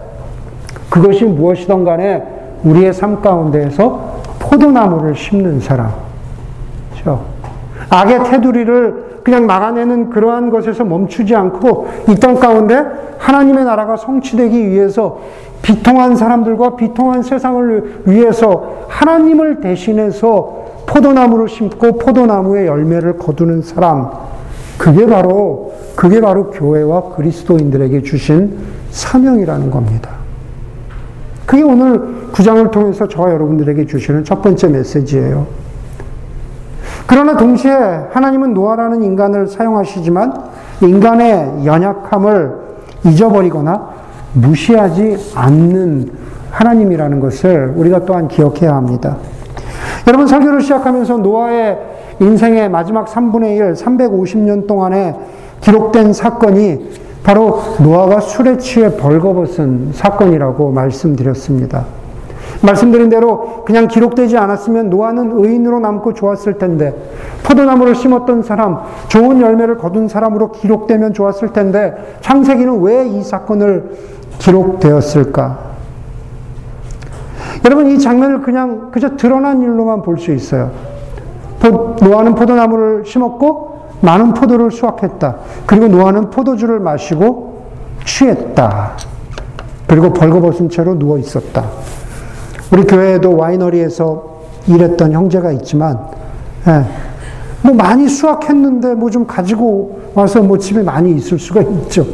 그것이 0.91 1.23
무엇이든 1.23 1.85
간에 1.85 2.21
우리의 2.63 2.93
삶 2.93 3.21
가운데에서 3.21 4.17
포도나무를 4.39 5.15
심는 5.15 5.61
사람. 5.61 5.91
그렇죠? 6.91 7.23
악의 7.89 8.25
테두리를 8.25 9.21
그냥 9.23 9.45
막아내는 9.45 10.09
그러한 10.09 10.49
것에서 10.49 10.83
멈추지 10.83 11.35
않고 11.35 11.87
이 12.09 12.15
땅 12.15 12.35
가운데 12.35 12.83
하나님의 13.19 13.63
나라가 13.63 13.95
성취되기 13.95 14.69
위해서 14.69 15.19
비통한 15.61 16.15
사람들과 16.15 16.75
비통한 16.75 17.23
세상을 17.23 18.01
위해서 18.05 18.85
하나님을 18.89 19.61
대신해서 19.61 20.65
포도나무를 20.87 21.47
심고 21.47 21.99
포도나무의 21.99 22.67
열매를 22.67 23.17
거두는 23.17 23.61
사람. 23.61 24.09
그게 24.77 25.05
바로, 25.05 25.73
그게 25.95 26.19
바로 26.19 26.49
교회와 26.49 27.13
그리스도인들에게 27.15 28.01
주신 28.01 28.57
사명이라는 28.89 29.71
겁니다. 29.71 30.20
그게 31.51 31.63
오늘 31.63 32.31
구장을 32.31 32.71
통해서 32.71 33.09
저와 33.09 33.33
여러분들에게 33.33 33.85
주시는 33.85 34.23
첫 34.23 34.41
번째 34.41 34.69
메시지예요. 34.69 35.47
그러나 37.05 37.35
동시에 37.35 37.73
하나님은 38.09 38.53
노아라는 38.53 39.03
인간을 39.03 39.47
사용하시지만 39.47 40.33
인간의 40.79 41.65
연약함을 41.65 42.53
잊어버리거나 43.05 43.89
무시하지 44.31 45.33
않는 45.35 46.13
하나님이라는 46.51 47.19
것을 47.19 47.73
우리가 47.75 48.05
또한 48.05 48.29
기억해야 48.29 48.73
합니다. 48.73 49.17
여러분 50.07 50.27
설교를 50.27 50.61
시작하면서 50.61 51.17
노아의 51.17 51.79
인생의 52.21 52.69
마지막 52.69 53.07
3분의 53.07 53.57
1, 53.57 53.73
350년 53.73 54.67
동안에 54.67 55.17
기록된 55.59 56.13
사건이 56.13 56.91
바로 57.23 57.61
노아가 57.79 58.19
술에 58.19 58.57
취해 58.57 58.95
벌거벗은 58.97 59.91
사건이라고 59.93 60.71
말씀드렸습니다. 60.71 61.85
말씀드린 62.63 63.09
대로 63.09 63.63
그냥 63.65 63.87
기록되지 63.87 64.37
않았으면 64.37 64.89
노아는 64.89 65.31
의인으로 65.43 65.79
남고 65.79 66.13
좋았을 66.13 66.57
텐데 66.57 66.93
포도나무를 67.43 67.95
심었던 67.95 68.43
사람, 68.43 68.79
좋은 69.07 69.41
열매를 69.41 69.77
거둔 69.77 70.07
사람으로 70.07 70.51
기록되면 70.51 71.13
좋았을 71.13 71.53
텐데 71.53 72.17
창세기는 72.21 72.81
왜 72.81 73.07
이 73.07 73.23
사건을 73.23 73.91
기록되었을까? 74.39 75.71
여러분 77.65 77.87
이 77.91 77.99
장면을 77.99 78.41
그냥 78.41 78.89
그저 78.91 79.15
드러난 79.15 79.61
일로만 79.61 80.01
볼 80.01 80.17
수 80.17 80.31
있어요. 80.31 80.71
노아는 82.01 82.33
포도나무를 82.35 83.03
심었고 83.05 83.70
많은 84.01 84.33
포도를 84.33 84.71
수확했다. 84.71 85.35
그리고 85.65 85.87
노아는 85.87 86.29
포도주를 86.29 86.79
마시고 86.79 87.61
취했다. 88.05 88.93
그리고 89.87 90.11
벌거벗은 90.13 90.69
채로 90.69 90.97
누워 90.97 91.17
있었다. 91.17 91.65
우리 92.71 92.83
교회에도 92.83 93.35
와이너리에서 93.35 94.23
일했던 94.67 95.11
형제가 95.11 95.51
있지만, 95.53 95.99
예, 96.67 96.85
뭐 97.61 97.73
많이 97.75 98.07
수확했는데 98.07 98.95
뭐 98.95 99.09
좀 99.09 99.27
가지고 99.27 99.99
와서 100.13 100.41
뭐 100.41 100.57
집에 100.57 100.81
많이 100.81 101.13
있을 101.15 101.37
수가 101.37 101.61
있죠. 101.61 102.05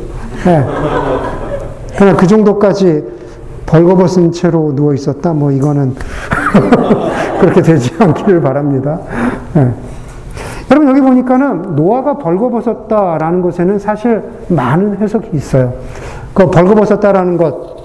예. 0.45 0.63
그러나 1.95 2.15
그 2.17 2.27
정도까지 2.27 3.03
벌거벗은 3.65 4.31
채로 4.31 4.73
누워 4.75 4.93
있었다. 4.93 5.33
뭐 5.33 5.51
이거는 5.51 5.95
그렇게 7.39 7.61
되지 7.61 7.93
않기를 7.99 8.41
바랍니다. 8.41 8.99
예. 9.55 9.71
여러분 10.69 10.89
여기 10.89 11.01
보니까는 11.01 11.75
노아가 11.75 12.17
벌거벗었다라는 12.17 13.41
것에는 13.41 13.79
사실 13.79 14.23
많은 14.49 14.97
해석이 14.97 15.29
있어요. 15.33 15.73
그 16.33 16.49
벌거벗었다라는 16.49 17.37
것 17.37 17.77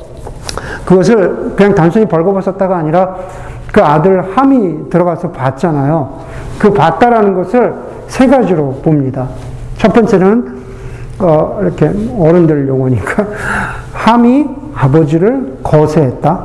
그것을 0.85 1.53
그냥 1.57 1.75
단순히 1.75 2.07
벌거벗었다가 2.07 2.77
아니라 2.77 3.16
그 3.73 3.83
아들 3.83 4.23
함이 4.37 4.90
들어가서 4.90 5.31
봤잖아요. 5.31 6.21
그 6.59 6.73
봤다라는 6.73 7.35
것을 7.35 7.75
세 8.09 8.27
가지로 8.27 8.81
봅니다. 8.83 9.29
첫 9.79 9.92
번째는 9.92 10.62
어, 11.21 11.59
이렇게 11.62 11.90
어른들 12.18 12.68
용어니까 12.68 13.27
함이 13.95 14.49
아버지를 14.75 15.59
거세했다. 15.62 16.40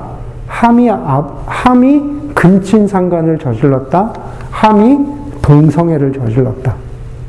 함이 0.48 0.90
아, 0.90 1.28
함이 1.46 2.32
근친상간을 2.34 3.40
저질렀다. 3.40 4.14
함이 4.52 5.17
동성애를 5.48 6.12
저질렀다. 6.12 6.76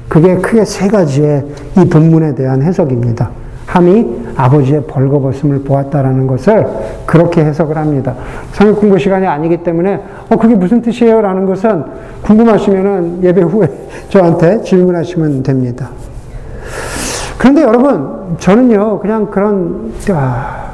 그게 0.08 0.36
크게 0.36 0.64
세 0.64 0.88
가지의 0.88 1.44
이 1.78 1.88
본문에 1.88 2.34
대한 2.34 2.62
해석입니다. 2.62 3.30
함이 3.66 4.06
아버지의 4.34 4.84
벌거벗음을 4.86 5.62
보았다라는 5.62 6.26
것을 6.26 6.66
그렇게 7.06 7.44
해석을 7.44 7.76
합니다. 7.76 8.14
성역 8.52 8.80
공부 8.80 8.98
시간이 8.98 9.26
아니기 9.26 9.58
때문에 9.58 10.02
어 10.30 10.36
그게 10.36 10.54
무슨 10.54 10.82
뜻이에요? 10.82 11.20
라는 11.20 11.46
것은 11.46 11.84
궁금하시면은 12.22 13.22
예배 13.22 13.42
후에 13.42 13.68
저한테 14.08 14.62
질문하시면 14.62 15.42
됩니다. 15.42 15.90
그런데 17.36 17.62
여러분 17.62 18.36
저는요 18.38 18.98
그냥 19.00 19.26
그런 19.26 19.92
아, 20.10 20.72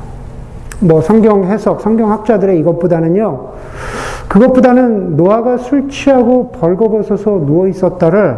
뭐 0.80 1.02
성경 1.02 1.44
해석, 1.44 1.80
성경 1.80 2.10
학자들의 2.12 2.58
이것보다는요 2.60 3.53
그것보다는 4.34 5.16
노아가 5.16 5.56
술 5.58 5.88
취하고 5.88 6.50
벌거벗어서 6.50 7.44
누워 7.46 7.68
있었다를 7.68 8.36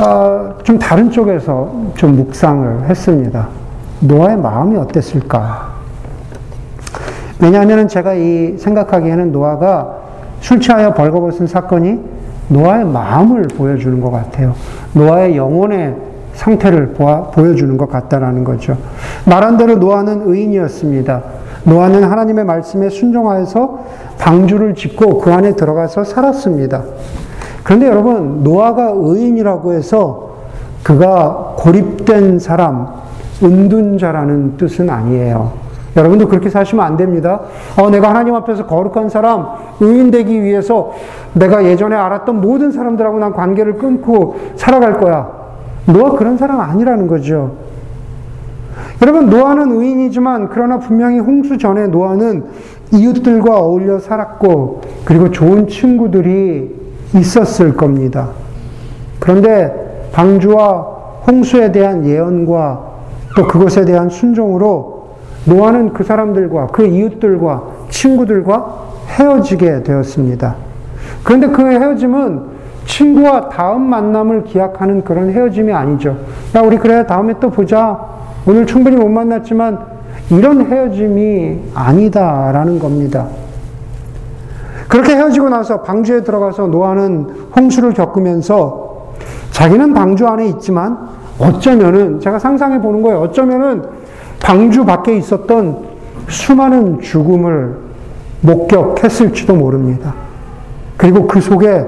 어, 0.00 0.54
좀 0.62 0.78
다른 0.78 1.10
쪽에서 1.10 1.70
좀 1.94 2.16
묵상을 2.16 2.88
했습니다. 2.88 3.48
노아의 4.00 4.38
마음이 4.38 4.78
어땠을까? 4.78 5.72
왜냐하면 7.38 7.86
제가 7.86 8.14
이 8.14 8.56
생각하기에는 8.56 9.30
노아가 9.30 9.98
술 10.40 10.58
취하여 10.58 10.94
벌거벗은 10.94 11.46
사건이 11.46 12.00
노아의 12.48 12.86
마음을 12.86 13.42
보여주는 13.42 14.00
것 14.00 14.10
같아요. 14.10 14.54
노아의 14.94 15.36
영혼의 15.36 15.94
상태를 16.32 16.94
보아, 16.94 17.24
보여주는 17.24 17.76
것 17.76 17.90
같다라는 17.90 18.42
거죠. 18.42 18.78
말한 19.26 19.58
대로 19.58 19.74
노아는 19.74 20.22
의인이었습니다. 20.24 21.22
노아는 21.64 22.04
하나님의 22.04 22.44
말씀에 22.46 22.88
순종하여서 22.88 23.84
방주를 24.22 24.76
짓고 24.76 25.18
그 25.18 25.32
안에 25.32 25.56
들어가서 25.56 26.04
살았습니다. 26.04 26.84
그런데 27.64 27.88
여러분, 27.88 28.44
노아가 28.44 28.92
의인이라고 28.94 29.72
해서 29.72 30.36
그가 30.84 31.54
고립된 31.58 32.38
사람, 32.38 32.86
은둔자라는 33.42 34.56
뜻은 34.56 34.88
아니에요. 34.88 35.52
여러분도 35.96 36.28
그렇게 36.28 36.48
사시면 36.48 36.84
안 36.84 36.96
됩니다. 36.96 37.40
어, 37.76 37.90
내가 37.90 38.08
하나님 38.10 38.34
앞에서 38.36 38.66
거룩한 38.66 39.08
사람, 39.08 39.46
의인 39.80 40.10
되기 40.10 40.42
위해서 40.42 40.92
내가 41.34 41.64
예전에 41.64 41.96
알았던 41.96 42.40
모든 42.40 42.70
사람들하고 42.70 43.18
난 43.18 43.32
관계를 43.32 43.76
끊고 43.76 44.36
살아갈 44.54 44.98
거야. 44.98 45.28
노아 45.86 46.12
그런 46.12 46.38
사람 46.38 46.60
아니라는 46.60 47.08
거죠. 47.08 47.56
여러분, 49.02 49.28
노아는 49.28 49.72
의인이지만, 49.72 50.48
그러나 50.50 50.78
분명히 50.78 51.18
홍수 51.18 51.58
전에 51.58 51.88
노아는 51.88 52.44
이웃들과 52.92 53.58
어울려 53.58 53.98
살았고, 53.98 54.82
그리고 55.04 55.30
좋은 55.30 55.68
친구들이 55.68 56.74
있었을 57.14 57.76
겁니다. 57.76 58.30
그런데 59.18 60.10
방주와 60.12 60.80
홍수에 61.26 61.72
대한 61.72 62.06
예언과 62.06 62.92
또 63.36 63.46
그것에 63.46 63.84
대한 63.84 64.08
순종으로 64.08 65.02
노아는 65.44 65.92
그 65.92 66.04
사람들과 66.04 66.68
그 66.68 66.84
이웃들과 66.86 67.62
친구들과 67.88 68.82
헤어지게 69.08 69.82
되었습니다. 69.82 70.56
그런데 71.22 71.48
그 71.48 71.66
헤어짐은 71.66 72.52
친구와 72.86 73.48
다음 73.48 73.82
만남을 73.82 74.44
기약하는 74.44 75.04
그런 75.04 75.30
헤어짐이 75.30 75.72
아니죠. 75.72 76.16
야, 76.54 76.60
우리 76.60 76.76
그래, 76.78 77.06
다음에 77.06 77.34
또 77.40 77.50
보자. 77.50 77.98
오늘 78.46 78.66
충분히 78.66 78.96
못 78.96 79.08
만났지만 79.08 79.78
이런 80.30 80.66
헤어짐이 80.66 81.58
아니다라는 81.74 82.78
겁니다. 82.78 83.28
그렇게 84.88 85.14
헤어지고 85.14 85.48
나서 85.48 85.82
방주에 85.82 86.22
들어가서 86.22 86.66
노아는 86.66 87.48
홍수를 87.56 87.94
겪으면서 87.94 89.12
자기는 89.50 89.94
방주 89.94 90.26
안에 90.26 90.46
있지만 90.48 91.08
어쩌면은 91.38 92.20
제가 92.20 92.38
상상해 92.38 92.80
보는 92.80 93.02
거예요. 93.02 93.20
어쩌면은 93.20 93.82
방주 94.40 94.84
밖에 94.84 95.16
있었던 95.16 95.78
수많은 96.28 97.00
죽음을 97.00 97.76
목격했을지도 98.42 99.54
모릅니다. 99.54 100.14
그리고 100.96 101.26
그 101.26 101.40
속에 101.40 101.84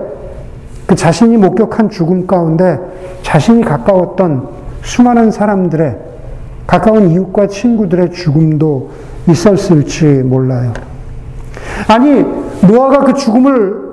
그 0.86 0.94
자신이 0.94 1.36
목격한 1.36 1.90
죽음 1.90 2.26
가운데 2.26 2.78
자신이 3.22 3.64
가까웠던 3.64 4.48
수많은 4.82 5.30
사람들의 5.30 6.13
가까운 6.74 7.10
이웃과 7.10 7.46
친구들의 7.46 8.10
죽음도 8.10 8.90
있었을지 9.28 10.06
몰라요. 10.06 10.72
아니, 11.86 12.24
노아가 12.66 13.04
그 13.04 13.14
죽음을 13.14 13.84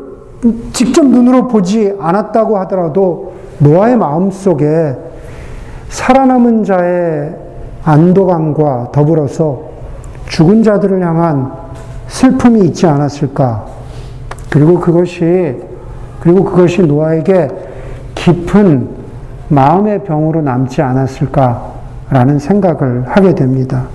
직접 0.74 1.06
눈으로 1.06 1.48
보지 1.48 1.96
않았다고 2.00 2.58
하더라도 2.60 3.34
노아의 3.60 3.98
마음 3.98 4.32
속에 4.32 4.96
살아남은 5.90 6.64
자의 6.64 7.36
안도감과 7.84 8.90
더불어서 8.92 9.62
죽은 10.28 10.64
자들을 10.64 11.06
향한 11.06 11.52
슬픔이 12.08 12.62
있지 12.66 12.88
않았을까. 12.88 13.66
그리고 14.50 14.80
그것이, 14.80 15.56
그리고 16.20 16.44
그것이 16.46 16.82
노아에게 16.82 17.48
깊은 18.16 18.90
마음의 19.50 20.04
병으로 20.04 20.42
남지 20.42 20.82
않았을까. 20.82 21.71
라는 22.12 22.40
생각을 22.40 23.06
하게 23.08 23.34
됩니다. 23.34 23.86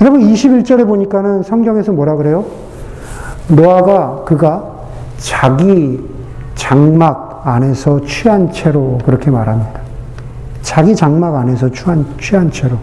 여러분 0.00 0.20
21절에 0.20 0.86
보니까는 0.86 1.42
성경에서 1.42 1.92
뭐라 1.92 2.16
그래요? 2.16 2.46
노아가 3.48 4.24
그가 4.24 4.64
자기 5.18 6.00
장막 6.54 7.42
안에서 7.44 8.00
취한 8.06 8.50
채로 8.50 8.98
그렇게 9.04 9.30
말합니다. 9.30 9.80
자기 10.62 10.96
장막 10.96 11.36
안에서 11.36 11.70
취한, 11.70 12.06
취한 12.18 12.50
채로. 12.50 12.76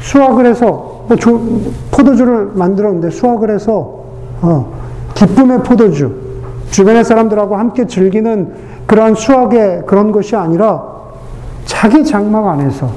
수확을 0.00 0.46
해서, 0.46 1.04
뭐 1.08 1.16
조, 1.16 1.40
포도주를 1.90 2.50
만들었는데 2.54 3.10
수확을 3.10 3.50
해서, 3.50 4.04
어, 4.42 4.72
기쁨의 5.14 5.62
포도주, 5.62 6.14
주변의 6.70 7.04
사람들하고 7.04 7.56
함께 7.56 7.86
즐기는 7.86 8.54
그러한 8.86 9.14
수학의 9.14 9.82
그런 9.86 10.12
것이 10.12 10.36
아니라 10.36 10.89
자기 11.64 12.04
장막 12.04 12.46
안에서 12.48 12.92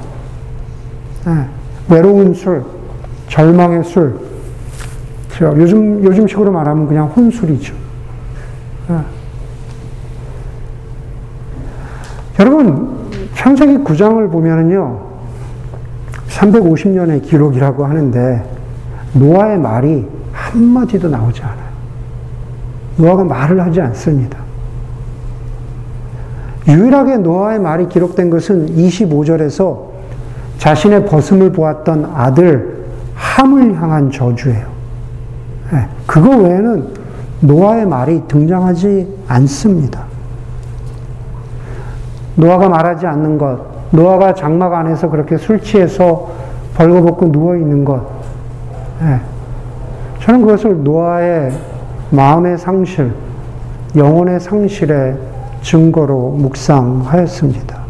네, 1.26 1.48
외로운 1.90 2.34
술, 2.34 2.64
절망의 3.28 3.84
술, 3.84 4.20
요즘 5.42 6.04
요즘 6.04 6.28
식으로 6.28 6.52
말하면 6.52 6.88
그냥 6.88 7.08
혼술이죠. 7.08 7.74
네. 8.90 8.98
여러분 12.40 12.98
창세기 13.36 13.80
9장을 13.80 14.32
보면은요 14.32 15.02
350년의 16.30 17.24
기록이라고 17.24 17.86
하는데 17.86 18.44
노아의 19.14 19.60
말이 19.60 20.08
한마디도 20.32 21.10
나오지 21.10 21.42
않아요. 21.42 21.74
노아가 22.98 23.24
말을 23.24 23.62
하지 23.62 23.82
않습니다. 23.82 24.40
유일하게 26.68 27.18
노아의 27.18 27.60
말이 27.60 27.88
기록된 27.90 28.30
것은 28.30 28.76
25절에서 28.76 29.94
자신의 30.58 31.06
벗음을 31.06 31.52
보았던 31.52 32.12
아들 32.14 32.86
함을 33.16 33.76
향한 33.82 34.12
저주예요. 34.12 34.66
네, 35.72 35.88
그거 36.06 36.38
외에는 36.38 36.88
노아의 37.42 37.86
말이 37.86 38.22
등장하지 38.28 39.08
않습니다. 39.28 40.06
노아가 42.36 42.70
말하지 42.70 43.06
않는 43.06 43.38
것, 43.38 43.60
노아가 43.92 44.34
장막 44.34 44.74
안에서 44.74 45.10
그렇게 45.10 45.38
술 45.38 45.62
취해서 45.62 46.32
벌거벗고 46.76 47.32
누워 47.32 47.56
있는 47.56 47.84
것, 47.84 48.02
네. 49.02 49.20
저는 50.20 50.42
그것을 50.42 50.84
노아의 50.84 51.52
마음의 52.10 52.58
상실, 52.58 53.12
영혼의 53.96 54.40
상실의 54.40 55.18
증거로 55.64 56.30
묵상하였습니다. 56.32 57.82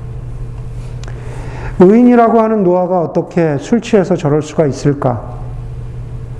의인이라고 1.79 2.39
하는 2.39 2.63
노아가 2.63 3.01
어떻게 3.01 3.57
술 3.57 3.81
취해서 3.81 4.15
저럴 4.15 4.41
수가 4.41 4.67
있을까? 4.67 5.33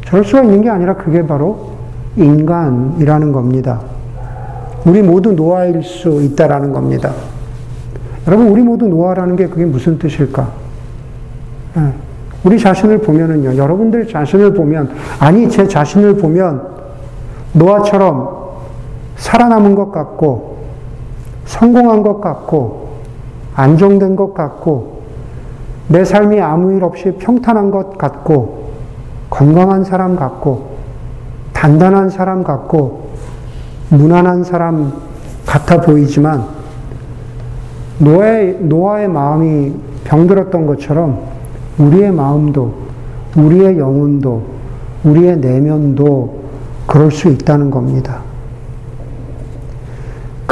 저럴 0.05 0.23
수가 0.23 0.43
있는 0.43 0.61
게 0.61 0.69
아니라 0.69 0.95
그게 0.95 1.25
바로 1.25 1.71
인간이라는 2.15 3.31
겁니다. 3.31 3.81
우리 4.85 5.01
모두 5.01 5.33
노아일 5.33 5.81
수 5.83 6.21
있다라는 6.21 6.71
겁니다. 6.71 7.11
여러분, 8.27 8.47
우리 8.47 8.61
모두 8.61 8.87
노아라는 8.87 9.35
게 9.35 9.47
그게 9.47 9.65
무슨 9.65 9.97
뜻일까? 9.97 10.49
예. 11.77 11.93
우리 12.43 12.59
자신을 12.59 12.99
보면은요, 12.99 13.57
여러분들 13.57 14.07
자신을 14.07 14.53
보면, 14.53 14.91
아니, 15.19 15.49
제 15.49 15.67
자신을 15.67 16.17
보면, 16.17 16.61
노아처럼 17.53 18.29
살아남은 19.15 19.75
것 19.75 19.91
같고, 19.91 20.52
성공한 21.45 22.03
것 22.03 22.21
같고, 22.21 22.89
안정된 23.55 24.15
것 24.15 24.33
같고, 24.33 25.01
내 25.87 26.03
삶이 26.03 26.39
아무 26.39 26.73
일 26.73 26.83
없이 26.83 27.11
평탄한 27.19 27.71
것 27.71 27.97
같고, 27.97 28.63
건강한 29.29 29.83
사람 29.83 30.15
같고, 30.15 30.73
단단한 31.53 32.09
사람 32.09 32.43
같고, 32.43 33.09
무난한 33.89 34.43
사람 34.43 34.93
같아 35.45 35.81
보이지만, 35.81 36.45
노아의, 37.99 38.57
노아의 38.61 39.07
마음이 39.07 39.73
병들었던 40.03 40.65
것처럼 40.65 41.19
우리의 41.77 42.11
마음도, 42.11 42.73
우리의 43.37 43.77
영혼도, 43.77 44.43
우리의 45.03 45.37
내면도 45.37 46.43
그럴 46.87 47.11
수 47.11 47.29
있다는 47.29 47.71
겁니다. 47.71 48.21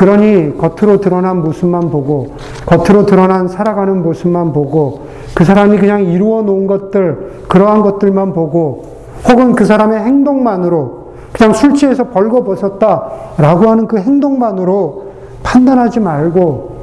그러니 0.01 0.57
겉으로 0.57 0.99
드러난 0.99 1.43
모습만 1.43 1.91
보고, 1.91 2.31
겉으로 2.65 3.05
드러난 3.05 3.47
살아가는 3.47 4.01
모습만 4.01 4.51
보고, 4.51 5.01
그 5.35 5.45
사람이 5.45 5.77
그냥 5.77 6.05
이루어 6.05 6.41
놓은 6.41 6.65
것들, 6.65 7.43
그러한 7.47 7.83
것들만 7.83 8.33
보고, 8.33 8.95
혹은 9.29 9.53
그 9.53 9.63
사람의 9.63 9.99
행동만으로, 9.99 11.11
그냥 11.31 11.53
술 11.53 11.75
취해서 11.75 12.05
벌거 12.09 12.43
벗었다라고 12.43 13.69
하는 13.69 13.85
그 13.85 13.99
행동만으로 13.99 15.11
판단하지 15.43 15.99
말고, 15.99 16.77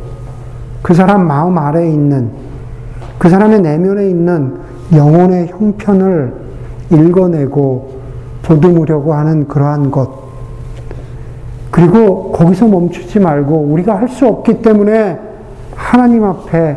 그 0.83 0.95
사람 0.95 1.27
마음 1.27 1.59
아래에 1.59 1.91
있는 1.91 2.31
그 3.19 3.29
사람의 3.29 3.63
내면에 3.63 4.09
있는 4.09 4.59
영혼의 4.95 5.49
형편을 5.49 6.35
읽어내고 6.93 7.99
보듬으려고 8.43 9.13
하는 9.13 9.49
그러한 9.49 9.91
것. 9.91 10.28
그리고 11.79 12.33
거기서 12.33 12.67
멈추지 12.67 13.21
말고 13.21 13.55
우리가 13.57 13.95
할 13.97 14.09
수 14.09 14.27
없기 14.27 14.63
때문에 14.63 15.17
하나님 15.77 16.25
앞에 16.25 16.77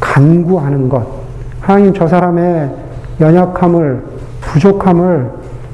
간구하는 0.00 0.90
것. 0.90 1.06
하나님 1.60 1.94
저 1.94 2.06
사람의 2.06 2.68
연약함을, 3.20 4.02
부족함을 4.42 5.30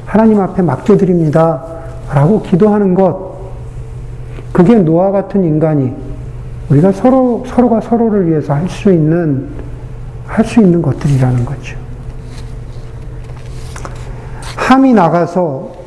하나님 0.07 0.41
앞에 0.41 0.63
맡겨드립니다. 0.63 1.65
라고 2.15 2.43
기도하는 2.43 2.95
것. 2.95 3.33
그게 4.53 4.77
노아 4.77 5.11
같은 5.11 5.43
인간이 5.43 5.93
우리가 6.71 6.93
서로, 6.93 7.43
서로가 7.49 7.81
서로를 7.81 8.29
위해서 8.29 8.55
할 8.55 8.69
수 8.69 8.93
있는 8.93 9.49
할 10.29 10.45
수 10.45 10.61
있는 10.61 10.81
것들이라는 10.81 11.45
거죠. 11.45 11.77
함이 14.57 14.93
나가서 14.93 15.80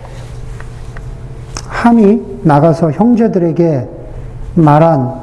함이 1.84 2.22
나가서 2.43 2.91
형제들에게 2.91 3.89
말한 4.56 5.15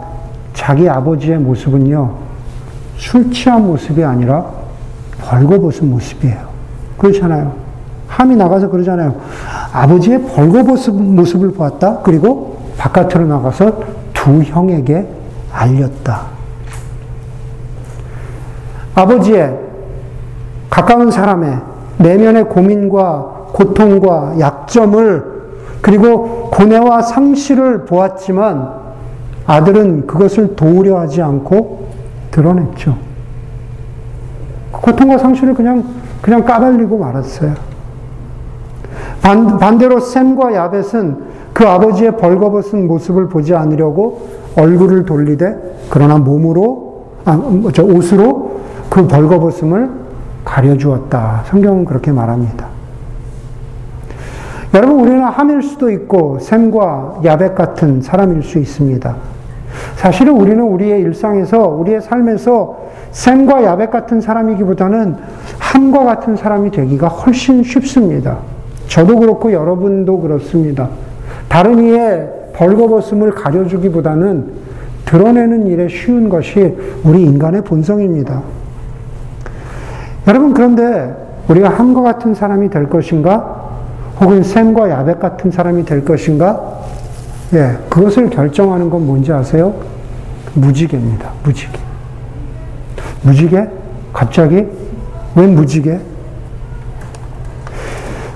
자기 0.53 0.91
아버지의 0.91 1.39
모습은요, 1.39 2.13
술 2.99 3.33
취한 3.33 3.67
모습이 3.67 4.05
아니라 4.05 4.45
벌거벗은 5.23 5.89
모습이에요. 5.89 6.51
그렇잖아요. 6.99 7.55
함이 8.09 8.37
나가서 8.37 8.69
그러잖아요. 8.69 9.15
아버지의 9.73 10.23
벌거벗은 10.23 11.15
모습을 11.15 11.53
보았다. 11.53 12.01
그리고 12.01 12.59
바깥으로 12.77 13.27
나가서 13.27 13.81
두 14.13 14.43
형에게 14.43 15.09
알렸다. 15.51 16.27
아버지의 18.97 19.59
가까운 20.69 21.11
사람의 21.11 21.59
내면의 21.97 22.45
고민과 22.51 23.47
고통과 23.55 24.39
약점을 24.39 25.41
그리고 25.81 26.40
고뇌와 26.51 27.03
상실을 27.03 27.85
보았지만 27.85 28.81
아들은 29.47 30.07
그것을 30.07 30.57
도우려 30.57 30.99
하지 30.99 31.23
않고 31.23 31.89
드러냈죠. 32.31 32.97
그 34.73 34.81
고통과 34.81 35.19
상실을 35.19 35.55
그냥, 35.55 35.85
그냥 36.23 36.45
까발리고 36.45 36.99
말았어요. 36.99 37.55
반, 39.23 39.59
반대로 39.59 40.01
샘과 40.01 40.55
야벳은 40.55 41.31
그 41.53 41.67
아버지의 41.67 42.17
벌거벗은 42.17 42.87
모습을 42.87 43.29
보지 43.29 43.55
않으려고 43.55 44.29
얼굴을 44.57 45.05
돌리되 45.05 45.87
그러나 45.91 46.19
몸으로, 46.19 47.07
아, 47.25 47.41
저 47.73 47.85
옷으로 47.85 48.61
그 48.89 49.07
벌거벗음을 49.07 49.91
가려주었다. 50.45 51.43
성경은 51.47 51.85
그렇게 51.85 52.13
말합니다. 52.13 52.70
여러분, 54.73 55.01
우리는 55.01 55.21
함일 55.25 55.63
수도 55.63 55.91
있고, 55.91 56.39
샘과 56.39 57.23
야벳 57.25 57.57
같은 57.57 58.01
사람일 58.01 58.43
수 58.45 58.59
있습니다. 58.59 59.17
사실은 59.97 60.35
우리는 60.35 60.63
우리의 60.63 61.01
일상에서, 61.01 61.69
우리의 61.69 62.01
삶에서 62.01 62.79
샘과 63.11 63.65
야벳 63.65 63.91
같은 63.91 64.21
사람이기보다는 64.21 65.17
함과 65.59 66.05
같은 66.05 66.37
사람이 66.37 66.71
되기가 66.71 67.09
훨씬 67.09 67.65
쉽습니다. 67.65 68.39
저도 68.87 69.19
그렇고 69.19 69.53
여러분도 69.53 70.21
그렇습니다. 70.21 70.89
다른 71.49 71.83
이의 71.83 72.29
벌거벗음을 72.53 73.33
가려주기보다는 73.33 74.53
드러내는 75.05 75.67
일에 75.67 75.89
쉬운 75.89 76.29
것이 76.29 76.77
우리 77.03 77.23
인간의 77.23 77.63
본성입니다. 77.63 78.43
여러분, 80.29 80.55
그런데 80.55 81.13
우리가 81.49 81.71
함과 81.71 82.03
같은 82.03 82.35
사람이 82.35 82.71
될 82.71 82.89
것인가? 82.89 83.60
혹은 84.21 84.43
샘과 84.43 84.91
야벳 84.91 85.19
같은 85.19 85.51
사람이 85.51 85.85
될 85.85 86.05
것인가? 86.05 86.79
예, 87.55 87.79
그것을 87.89 88.31
결정하는 88.31 88.91
건 88.91 89.07
뭔지 89.07 89.33
아세요? 89.33 89.75
무지개입니다. 90.55 91.31
무지개. 91.43 91.79
무지개? 93.23 93.69
갑자기? 94.13 94.67
왜 95.35 95.47
무지개? 95.47 95.99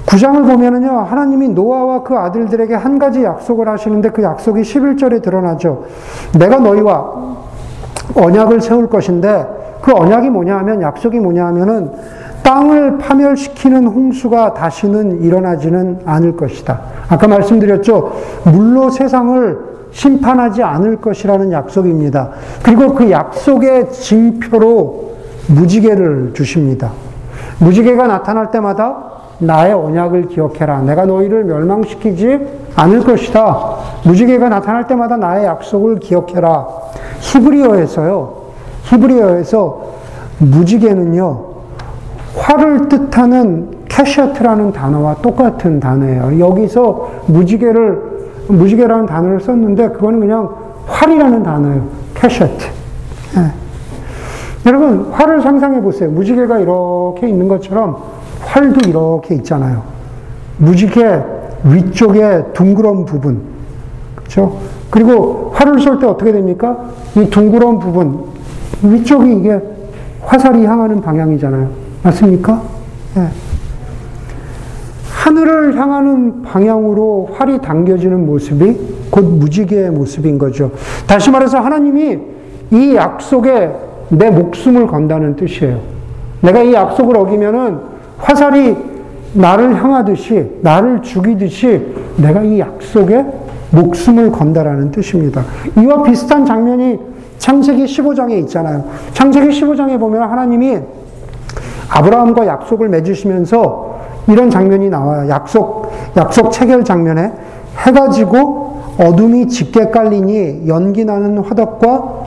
구장을 0.06 0.42
보면은요, 0.42 0.90
하나님이 0.90 1.48
노아와 1.48 2.02
그 2.02 2.16
아들들에게 2.16 2.74
한 2.74 2.98
가지 2.98 3.24
약속을 3.24 3.68
하시는데 3.68 4.10
그 4.10 4.22
약속이 4.22 4.62
11절에 4.62 5.22
드러나죠. 5.22 5.86
내가 6.38 6.58
너희와 6.58 7.36
언약을 8.14 8.60
세울 8.60 8.88
것인데 8.88 9.46
그 9.82 9.92
언약이 9.92 10.30
뭐냐 10.30 10.56
하면 10.58 10.82
약속이 10.82 11.18
뭐냐 11.18 11.46
하면은 11.46 11.90
땅을 12.44 12.98
파멸시키는 12.98 13.86
홍수가 13.86 14.54
다시는 14.54 15.22
일어나지는 15.22 16.00
않을 16.04 16.36
것이다. 16.36 16.80
아까 17.08 17.26
말씀드렸죠. 17.26 18.12
물로 18.44 18.90
세상을 18.90 19.74
심판하지 19.90 20.62
않을 20.62 20.96
것이라는 21.00 21.50
약속입니다. 21.52 22.30
그리고 22.62 22.94
그 22.94 23.10
약속의 23.10 23.90
징표로 23.92 25.14
무지개를 25.48 26.32
주십니다. 26.34 26.92
무지개가 27.60 28.06
나타날 28.06 28.50
때마다 28.50 29.12
나의 29.38 29.72
언약을 29.72 30.28
기억해라. 30.28 30.82
내가 30.82 31.06
너희를 31.06 31.44
멸망시키지 31.44 32.40
않을 32.76 33.04
것이다. 33.04 33.76
무지개가 34.04 34.48
나타날 34.48 34.86
때마다 34.86 35.16
나의 35.16 35.46
약속을 35.46 35.98
기억해라. 36.00 36.66
히브리어에서요. 37.20 38.34
히브리어에서 38.84 39.94
무지개는요. 40.38 41.53
활을 42.36 42.88
뜻하는 42.88 43.84
קשת라는 43.88 44.72
단어와 44.72 45.16
똑같은 45.16 45.78
단어예요. 45.80 46.38
여기서 46.38 47.10
무지개를 47.26 48.14
무지개라는 48.48 49.06
단어를 49.06 49.40
썼는데 49.40 49.90
그거는 49.90 50.20
그냥 50.20 50.50
활이라는 50.86 51.42
단어예요. 51.42 51.82
קשת. 52.14 52.66
네. 53.36 53.52
여러분 54.66 55.10
활을 55.12 55.42
상상해 55.42 55.80
보세요. 55.80 56.10
무지개가 56.10 56.58
이렇게 56.58 57.28
있는 57.28 57.48
것처럼 57.48 57.98
활도 58.40 58.88
이렇게 58.88 59.34
있잖아요. 59.36 59.82
무지개 60.58 61.22
위쪽에 61.64 62.44
둥그런 62.52 63.04
부분, 63.04 63.40
그렇죠? 64.14 64.58
그리고 64.90 65.50
활을 65.54 65.80
쏠 65.80 65.98
때 65.98 66.06
어떻게 66.06 66.32
됩니까? 66.32 66.76
이 67.16 67.28
둥그런 67.30 67.78
부분 67.78 68.24
위쪽이 68.82 69.36
이게 69.36 69.60
화살이 70.22 70.64
향하는 70.66 71.00
방향이잖아요. 71.00 71.83
맞습니까? 72.04 72.62
네. 73.14 73.28
하늘을 75.10 75.78
향하는 75.78 76.42
방향으로 76.42 77.30
활이 77.32 77.58
당겨지는 77.60 78.26
모습이 78.26 78.78
곧 79.10 79.24
무지개의 79.24 79.90
모습인 79.90 80.38
거죠. 80.38 80.70
다시 81.06 81.30
말해서 81.30 81.58
하나님이 81.60 82.18
이 82.70 82.94
약속에 82.94 83.70
내 84.10 84.30
목숨을 84.30 84.86
건다는 84.86 85.34
뜻이에요. 85.36 85.80
내가 86.42 86.62
이 86.62 86.74
약속을 86.74 87.16
어기면은 87.16 87.78
화살이 88.18 88.76
나를 89.32 89.82
향하듯이, 89.82 90.58
나를 90.60 91.00
죽이듯이 91.00 91.80
내가 92.16 92.42
이 92.42 92.58
약속에 92.58 93.24
목숨을 93.70 94.30
건다라는 94.30 94.92
뜻입니다. 94.92 95.42
이와 95.80 96.02
비슷한 96.02 96.44
장면이 96.44 96.98
창세기 97.38 97.84
15장에 97.84 98.38
있잖아요. 98.40 98.84
창세기 99.14 99.48
15장에 99.48 99.98
보면 99.98 100.22
하나님이 100.22 100.78
아브라함과 101.88 102.46
약속을 102.46 102.88
맺으시면서 102.88 104.00
이런 104.28 104.50
장면이 104.50 104.90
나와요. 104.90 105.28
약속, 105.28 105.92
약속 106.16 106.50
체결 106.50 106.84
장면에 106.84 107.32
해가 107.86 108.10
지고 108.10 108.82
어둠이 108.98 109.48
짙게 109.48 109.90
깔리니 109.90 110.68
연기 110.68 111.04
나는 111.04 111.38
화덕과 111.38 112.24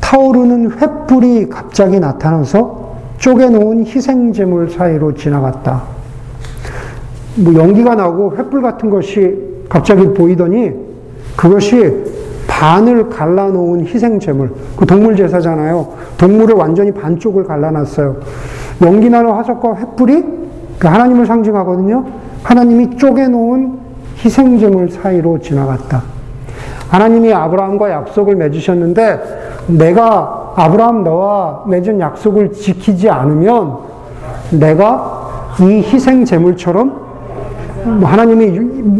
타오르는 0.00 0.70
횃불이 0.70 1.48
갑자기 1.50 1.98
나타나서 1.98 2.86
쪼개놓은 3.18 3.86
희생제물 3.86 4.70
사이로 4.70 5.14
지나갔다. 5.14 5.82
뭐 7.36 7.54
연기가 7.54 7.94
나고 7.94 8.34
횃불 8.36 8.62
같은 8.62 8.90
것이 8.90 9.36
갑자기 9.68 10.04
보이더니 10.12 10.72
그것이 11.36 12.04
반을 12.46 13.10
갈라놓은 13.10 13.86
희생제물. 13.86 14.50
그 14.76 14.86
동물 14.86 15.16
제사잖아요. 15.16 15.88
동물을 16.16 16.54
완전히 16.54 16.92
반쪽을 16.92 17.44
갈라놨어요. 17.44 18.16
연기 18.82 19.08
나는 19.08 19.30
화석과 19.32 19.74
횃불이 19.74 20.36
그 20.78 20.86
하나님을 20.88 21.26
상징하거든요. 21.26 22.04
하나님이 22.42 22.96
쪼개놓은 22.96 23.78
희생제물 24.18 24.90
사이로 24.90 25.38
지나갔다. 25.40 26.02
하나님이 26.88 27.32
아브라함과 27.32 27.90
약속을 27.90 28.36
맺으셨는데 28.36 29.64
내가 29.68 30.52
아브라함 30.56 31.04
너와 31.04 31.64
맺은 31.66 32.00
약속을 32.00 32.52
지키지 32.52 33.10
않으면 33.10 33.78
내가 34.52 35.52
이 35.60 35.82
희생 35.82 36.24
제물처럼 36.24 37.06
뭐 37.84 38.08
하나님이 38.08 38.56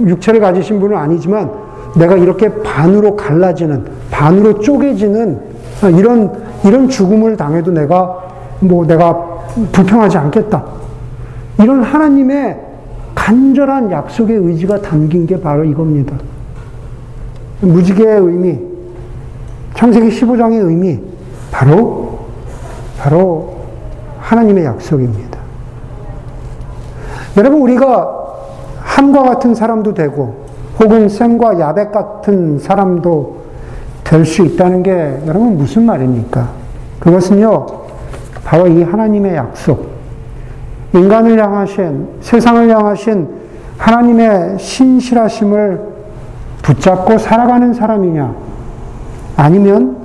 육체를 0.09 0.41
가지신 0.41 0.81
분은 0.81 0.97
아니지만 0.97 1.51
내가 1.97 2.17
이렇게 2.17 2.49
반으로 2.62 3.17
갈라지는 3.17 3.85
반으로 4.11 4.61
쪼개지는 4.61 5.41
이런 5.97 6.33
이런 6.65 6.89
죽음을 6.89 7.37
당해도 7.37 7.71
내가 7.71 8.19
뭐 8.61 8.87
내가 8.87 9.36
불평하지 9.73 10.19
않겠다. 10.19 10.64
이런 11.59 11.83
하나님의 11.83 12.61
간절한 13.14 13.90
약속의 13.90 14.37
의지가 14.37 14.83
담긴 14.83 15.27
게 15.27 15.40
바로 15.40 15.64
이겁니다. 15.64 16.16
무지개의 17.61 18.21
의미, 18.21 18.61
창세기 19.75 20.09
15장의 20.09 20.64
의미, 20.64 21.01
바로, 21.51 22.27
바로 22.99 23.57
하나님의 24.21 24.64
약속입니다. 24.64 25.38
여러분, 27.38 27.61
우리가 27.62 28.14
함과 28.81 29.23
같은 29.23 29.55
사람도 29.55 29.95
되고, 29.95 30.47
혹은 30.79 31.09
샘과 31.09 31.59
야벳 31.59 31.92
같은 31.92 32.59
사람도 32.59 33.37
될 34.05 34.25
수 34.25 34.42
있다는 34.42 34.83
게 34.83 35.21
여러분 35.27 35.57
무슨 35.57 35.85
말입니까? 35.85 36.49
그것은요, 37.01 37.66
바로 38.47 38.69
이 38.69 38.81
하나님의 38.81 39.35
약속, 39.35 39.89
인간을 40.95 41.43
향하신, 41.43 42.07
세상을 42.21 42.71
향하신 42.71 43.29
하나님의 43.77 44.61
신실하심을 44.61 45.81
붙잡고 46.63 47.19
살아가는 47.19 47.75
사람이냐? 47.75 48.35
아니면 49.37 49.97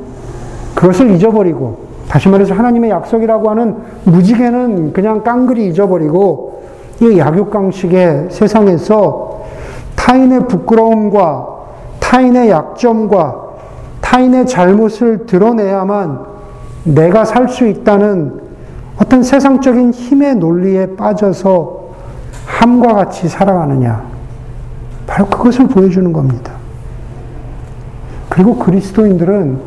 그것을 0.73 1.12
잊어버리고, 1.12 1.91
다시 2.10 2.30
말해서 2.30 2.56
하나님의 2.56 2.89
약속이라고 2.89 3.47
하는 3.51 3.75
무지개는 4.06 4.93
그냥 4.93 5.21
깡그리 5.21 5.67
잊어버리고, 5.67 6.63
이 6.99 7.19
약육강식의 7.19 8.30
세상에서 8.32 9.43
타인의 9.95 10.47
부끄러움과 10.47 11.47
타인의 11.99 12.49
약점과 12.49 13.36
타인의 14.01 14.47
잘못을 14.47 15.27
드러내야만 15.27 16.30
내가 16.83 17.25
살 17.25 17.47
수 17.47 17.67
있다는 17.67 18.41
어떤 18.97 19.23
세상적인 19.23 19.91
힘의 19.91 20.35
논리에 20.35 20.95
빠져서 20.95 21.81
함과 22.45 22.93
같이 22.93 23.27
살아가느냐. 23.27 24.03
바로 25.07 25.25
그것을 25.27 25.67
보여주는 25.67 26.11
겁니다. 26.13 26.53
그리고 28.29 28.55
그리스도인들은 28.57 29.59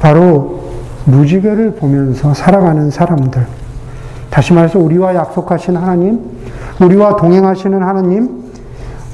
바로 0.00 0.64
무지개를 1.06 1.76
보면서 1.76 2.34
살아가는 2.34 2.90
사람들. 2.90 3.46
다시 4.30 4.52
말해서 4.52 4.78
우리와 4.78 5.14
약속하신 5.14 5.76
하나님, 5.76 6.20
우리와 6.80 7.16
동행하시는 7.16 7.82
하나님, 7.82 8.44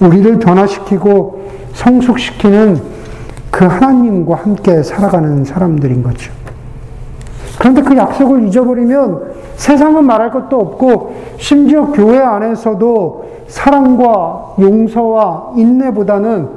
우리를 0.01 0.39
변화시키고 0.39 1.51
성숙시키는 1.75 2.81
그 3.51 3.67
하나님과 3.67 4.37
함께 4.37 4.83
살아가는 4.83 5.45
사람들인 5.45 6.03
거죠. 6.03 6.33
그런데 7.61 7.83
그 7.83 7.95
약속을 7.95 8.45
잊어버리면 8.49 9.33
세상은 9.57 10.07
말할 10.07 10.31
것도 10.31 10.59
없고 10.59 11.15
심지어 11.37 11.89
교회 11.93 12.19
안에서도 12.19 13.25
사랑과 13.49 14.55
용서와 14.59 15.53
인내보다는 15.57 16.49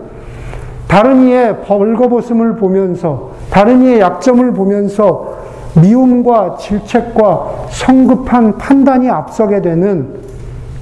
다른 0.87 1.27
이의 1.27 1.61
벌거벗음을 1.63 2.55
보면서 2.55 3.31
다른 3.49 3.81
이의 3.81 3.99
약점을 3.99 4.53
보면서 4.53 5.33
미움과 5.81 6.55
질책과 6.55 7.65
성급한 7.69 8.57
판단이 8.57 9.09
앞서게 9.09 9.61
되는 9.61 10.07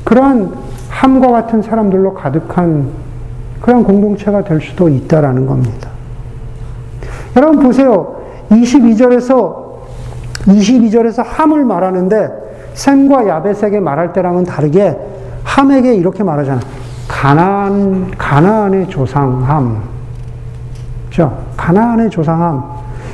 그러한 0.04 0.52
함과 0.90 1.32
같은 1.32 1.64
사람들로 1.64 2.14
가득한 2.14 2.90
그런 3.60 3.84
공동체가 3.84 4.43
될 4.43 4.62
수도 4.62 4.88
있다라는 4.88 5.48
겁니다. 5.48 5.89
여러분 7.36 7.64
보세요. 7.64 8.18
22절에서 8.52 9.61
22절에서 10.46 11.24
함을 11.26 11.66
말하는데 11.66 12.30
샘과 12.74 13.28
야벳에게 13.28 13.80
말할 13.80 14.14
때랑은 14.14 14.44
다르게 14.44 14.98
함에게 15.44 15.94
이렇게 15.94 16.24
말하잖아. 16.24 16.60
가나안 17.08 18.12
가나안의 18.18 18.89
조상함. 18.89 19.82
그죠? 21.10 21.38
가나안의 21.58 22.10
조상함. 22.10 22.64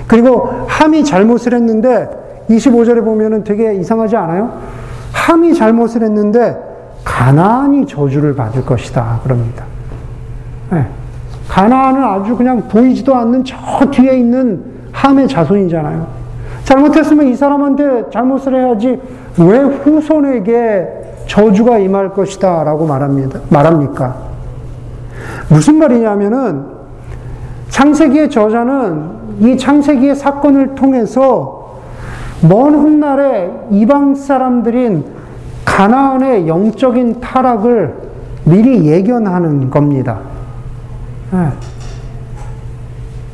그리고 0.07 0.65
함이 0.67 1.03
잘못을 1.03 1.53
했는데 1.53 2.07
25절에 2.49 3.03
보면은 3.03 3.43
되게 3.43 3.73
이상하지 3.75 4.15
않아요? 4.15 4.53
함이 5.11 5.53
잘못을 5.53 6.03
했는데 6.03 6.57
가나안이 7.03 7.87
저주를 7.87 8.35
받을 8.35 8.63
것이다. 8.63 9.19
그럽니다. 9.23 9.65
네. 10.71 10.85
가나안은 11.49 12.03
아주 12.03 12.35
그냥 12.37 12.67
보이지도 12.67 13.15
않는 13.15 13.43
저 13.43 13.55
뒤에 13.89 14.17
있는 14.17 14.63
함의 14.91 15.27
자손이잖아요. 15.27 16.07
잘못했으면 16.67 17.27
이 17.27 17.35
사람한테 17.35 18.09
잘못을 18.11 18.53
해야지 18.53 18.99
왜 19.37 19.57
후손에게 19.57 21.23
저주가 21.25 21.77
임할 21.77 22.13
것이다 22.13 22.65
라고 22.65 22.85
말합니다. 22.85 23.39
말합니까? 23.49 24.15
무슨 25.49 25.79
말이냐면은 25.79 26.65
창세기의 27.69 28.29
저자는 28.29 29.17
이 29.39 29.57
창세기의 29.57 30.15
사건을 30.15 30.75
통해서 30.75 31.79
먼 32.41 32.75
훗날에 32.75 33.49
이방 33.71 34.15
사람들인 34.15 35.05
가나안의 35.63 36.49
영적인 36.49 37.21
타락을 37.21 37.95
미리 38.43 38.85
예견하는 38.85 39.69
겁니다. 39.69 40.19
네. 41.31 41.47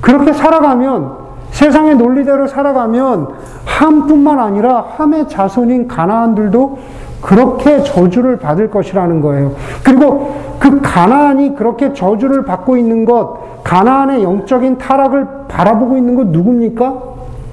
그렇게 0.02 0.34
살아가면 0.34 1.23
세상의 1.54 1.96
논리대로 1.96 2.48
살아가면 2.48 3.30
함뿐만 3.66 4.40
아니라 4.40 4.86
함의 4.98 5.30
자손인 5.30 5.88
가나안들도 5.88 6.78
그렇게 7.22 7.84
저주를 7.84 8.38
받을 8.38 8.70
것이라는 8.70 9.22
거예요. 9.22 9.54
그리고 9.84 10.36
그 10.60 10.82
가나안이 10.82 11.56
그렇게 11.56 11.94
저주를 11.94 12.44
받고 12.44 12.76
있는 12.76 13.06
것, 13.06 13.64
가나안의 13.64 14.24
영적인 14.24 14.78
타락을 14.78 15.28
바라보고 15.48 15.96
있는 15.96 16.16
것 16.16 16.28
누굽니까? 16.28 17.02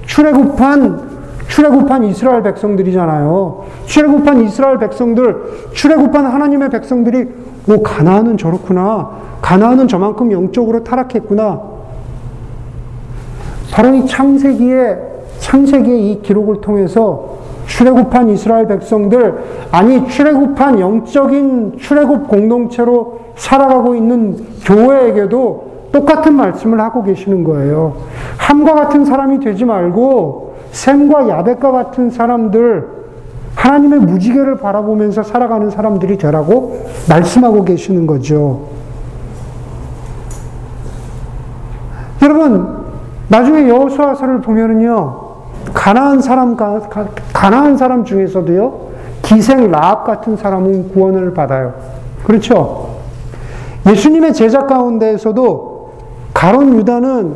출애굽한 0.07 1.11
출애굽한 1.49 2.05
이스라엘 2.05 2.43
백성들이잖아요. 2.43 3.65
출애굽한 3.87 4.43
이스라엘 4.43 4.79
백성들, 4.79 5.71
출애굽한 5.73 6.25
하나님의 6.25 6.71
백성들이 6.71 7.29
오 7.69 7.83
가나안은 7.83 8.39
저렇구나. 8.39 9.11
가나안은 9.43 9.89
저만큼 9.89 10.33
영적으로 10.33 10.85
타락했구나. 10.85 11.80
바로 13.73 13.95
이 13.95 14.07
창세기의 14.07 14.99
창세기의 15.39 16.11
이 16.11 16.23
기록을 16.23 16.61
통해서 16.61 17.39
출애굽한 17.67 18.31
이스라엘 18.31 18.67
백성들 18.67 19.39
아니 19.71 20.09
출애굽한 20.09 20.81
영적인 20.81 21.79
출애굽 21.79 22.29
공동체로 22.29 23.21
살아가고 23.37 23.95
있는 23.95 24.37
교회에게도 24.65 25.71
똑같은 25.93 26.35
말씀을 26.35 26.81
하고 26.81 27.03
계시는 27.03 27.45
거예요. 27.45 27.97
함과 28.37 28.75
같은 28.75 29.05
사람이 29.05 29.41
되지 29.41 29.65
말고 29.65 30.55
샘과 30.73 31.29
야벳과 31.29 31.71
같은 31.73 32.11
사람들 32.11 33.01
하나님의 33.55 34.01
무지개를 34.01 34.59
바라보면서 34.59 35.23
살아가는 35.23 35.71
사람들이 35.71 36.19
되라고 36.19 36.87
말씀하고 37.09 37.65
계시는 37.65 38.07
거죠. 38.07 38.69
여러분 42.23 42.80
나중에 43.31 43.69
여호수아서를 43.69 44.41
보면은요. 44.41 45.31
가나안 45.73 46.21
사람 46.21 46.57
가나안 47.33 47.77
사람 47.77 48.05
중에서도요. 48.05 48.91
기생 49.23 49.71
라합 49.71 50.05
같은 50.05 50.37
사람은 50.37 50.93
구원을 50.93 51.33
받아요. 51.33 51.75
그렇죠? 52.25 52.97
예수님의 53.89 54.35
제자 54.35 54.67
가운데에서도 54.67 55.93
가론 56.35 56.75
유다는 56.75 57.35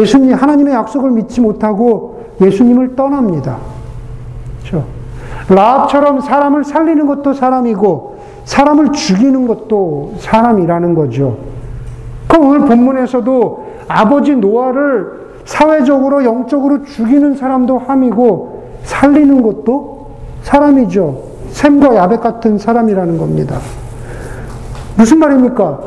예수님 0.00 0.34
하나님의 0.34 0.72
약속을 0.72 1.10
믿지 1.10 1.40
못하고 1.40 2.24
예수님을 2.40 2.94
떠납니다. 2.94 3.58
그렇죠? 4.60 4.84
라합처럼 5.48 6.20
사람을 6.20 6.64
살리는 6.64 7.06
것도 7.06 7.32
사람이고 7.32 8.18
사람을 8.44 8.92
죽이는 8.92 9.48
것도 9.48 10.14
사람이라는 10.18 10.94
거죠. 10.94 11.38
그 12.28 12.38
오늘 12.38 12.60
본문에서도 12.60 13.64
아버지 13.88 14.34
노아를 14.36 15.23
사회적으로 15.44 16.24
영적으로 16.24 16.84
죽이는 16.84 17.36
사람도 17.36 17.78
함이고 17.78 18.62
살리는 18.84 19.42
것도 19.42 20.10
사람이죠. 20.42 21.22
샘과 21.50 21.94
야벳 21.94 22.20
같은 22.20 22.58
사람이라는 22.58 23.18
겁니다. 23.18 23.58
무슨 24.96 25.18
말입니까? 25.18 25.80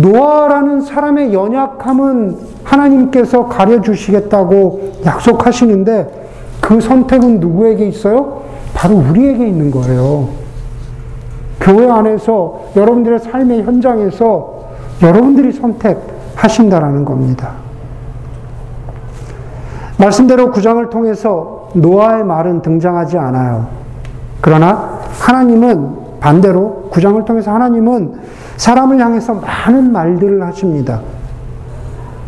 노아라는 0.00 0.82
사람의 0.82 1.32
연약함은 1.32 2.36
하나님께서 2.64 3.46
가려주시겠다고 3.46 4.92
약속하시는데 5.04 6.28
그 6.60 6.80
선택은 6.80 7.40
누구에게 7.40 7.86
있어요? 7.86 8.42
바로 8.74 8.96
우리에게 8.96 9.46
있는 9.46 9.70
거예요. 9.70 10.28
교회 11.60 11.88
안에서 11.88 12.60
여러분들의 12.76 13.20
삶의 13.20 13.62
현장에서 13.62 14.66
여러분들이 15.02 15.52
선택하신다라는 15.52 17.04
겁니다. 17.04 17.65
말씀대로 19.98 20.50
구장을 20.50 20.88
통해서 20.90 21.70
노아의 21.74 22.24
말은 22.24 22.62
등장하지 22.62 23.18
않아요. 23.18 23.66
그러나 24.40 25.00
하나님은 25.20 26.20
반대로 26.20 26.88
구장을 26.90 27.24
통해서 27.24 27.52
하나님은 27.52 28.14
사람을 28.56 28.98
향해서 28.98 29.34
많은 29.34 29.92
말들을 29.92 30.42
하십니다. 30.46 31.00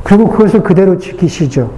그리고 0.05 0.29
그것을 0.29 0.63
그대로 0.63 0.99
지키시죠. 0.99 1.71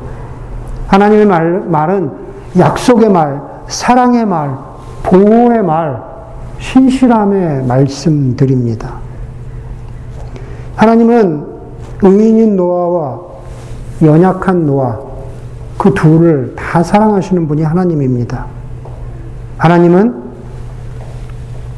하나님의 0.88 1.26
말, 1.26 1.60
말은 1.66 2.10
약속의 2.58 3.10
말, 3.10 3.40
사랑의 3.66 4.26
말, 4.26 4.56
보호의 5.02 5.62
말, 5.62 6.02
신실함의 6.58 7.64
말씀들입니다. 7.66 8.94
하나님은 10.76 11.46
의인인 12.02 12.56
노아와 12.56 13.20
연약한 14.02 14.66
노아, 14.66 14.98
그 15.80 15.94
둘을 15.94 16.54
다 16.56 16.82
사랑하시는 16.82 17.48
분이 17.48 17.62
하나님입니다. 17.62 18.44
하나님은 19.56 20.14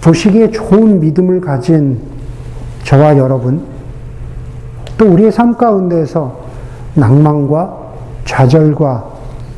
보시기에 0.00 0.50
좋은 0.50 0.98
믿음을 0.98 1.40
가진 1.40 2.00
저와 2.82 3.16
여러분, 3.16 3.62
또 4.98 5.06
우리의 5.06 5.30
삶 5.30 5.56
가운데에서 5.56 6.36
낭만과 6.94 7.78
좌절과 8.24 9.04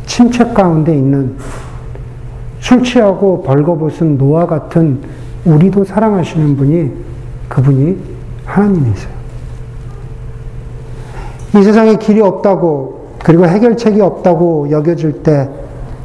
침체 0.05 0.45
가운데 0.45 0.95
있는 0.95 1.36
술 2.61 2.84
취하고 2.84 3.42
벌거벗은 3.45 4.18
노아 4.18 4.47
같은 4.47 5.01
우리도 5.47 5.84
사랑하시는 5.84 6.55
분이 6.55 6.92
그분이 7.49 7.97
하나님이세요. 8.45 9.14
이 11.57 11.62
세상에 11.62 11.97
길이 11.97 12.20
없다고 12.20 13.03
그리고 13.25 13.47
해결책이 13.47 14.03
없다고 14.03 14.70
여겨질 14.70 15.22
때 15.22 15.49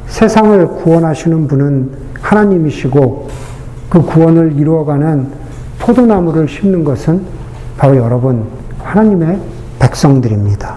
세상을 0.06 0.66
구원하시는 0.68 1.46
분은 1.46 1.90
하나님이시고 2.20 3.28
그 3.90 4.02
구원을 4.02 4.54
이루어가는 4.56 5.28
포도나무를 5.78 6.48
심는 6.48 6.82
것은 6.82 7.22
바로 7.76 7.96
여러분 7.96 8.46
하나님의 8.82 9.38
백성들입니다. 9.78 10.76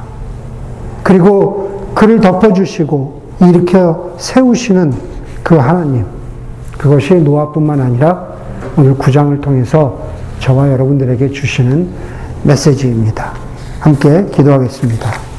그리고 1.02 1.92
그를 1.96 2.20
덮어주시고 2.20 3.22
일으켜 3.42 4.12
세우시는 4.18 4.94
그 5.44 5.56
하나님 5.56 6.06
그것이 6.78 7.16
노아뿐만 7.16 7.80
아니라 7.80 8.28
오늘 8.78 8.98
구장을 8.98 9.40
통해서 9.40 9.98
저와 10.40 10.72
여러분들에게 10.74 11.30
주시는 11.30 11.88
메시지입니다. 12.44 13.32
함께 13.80 14.26
기도하겠습니다. 14.34 15.33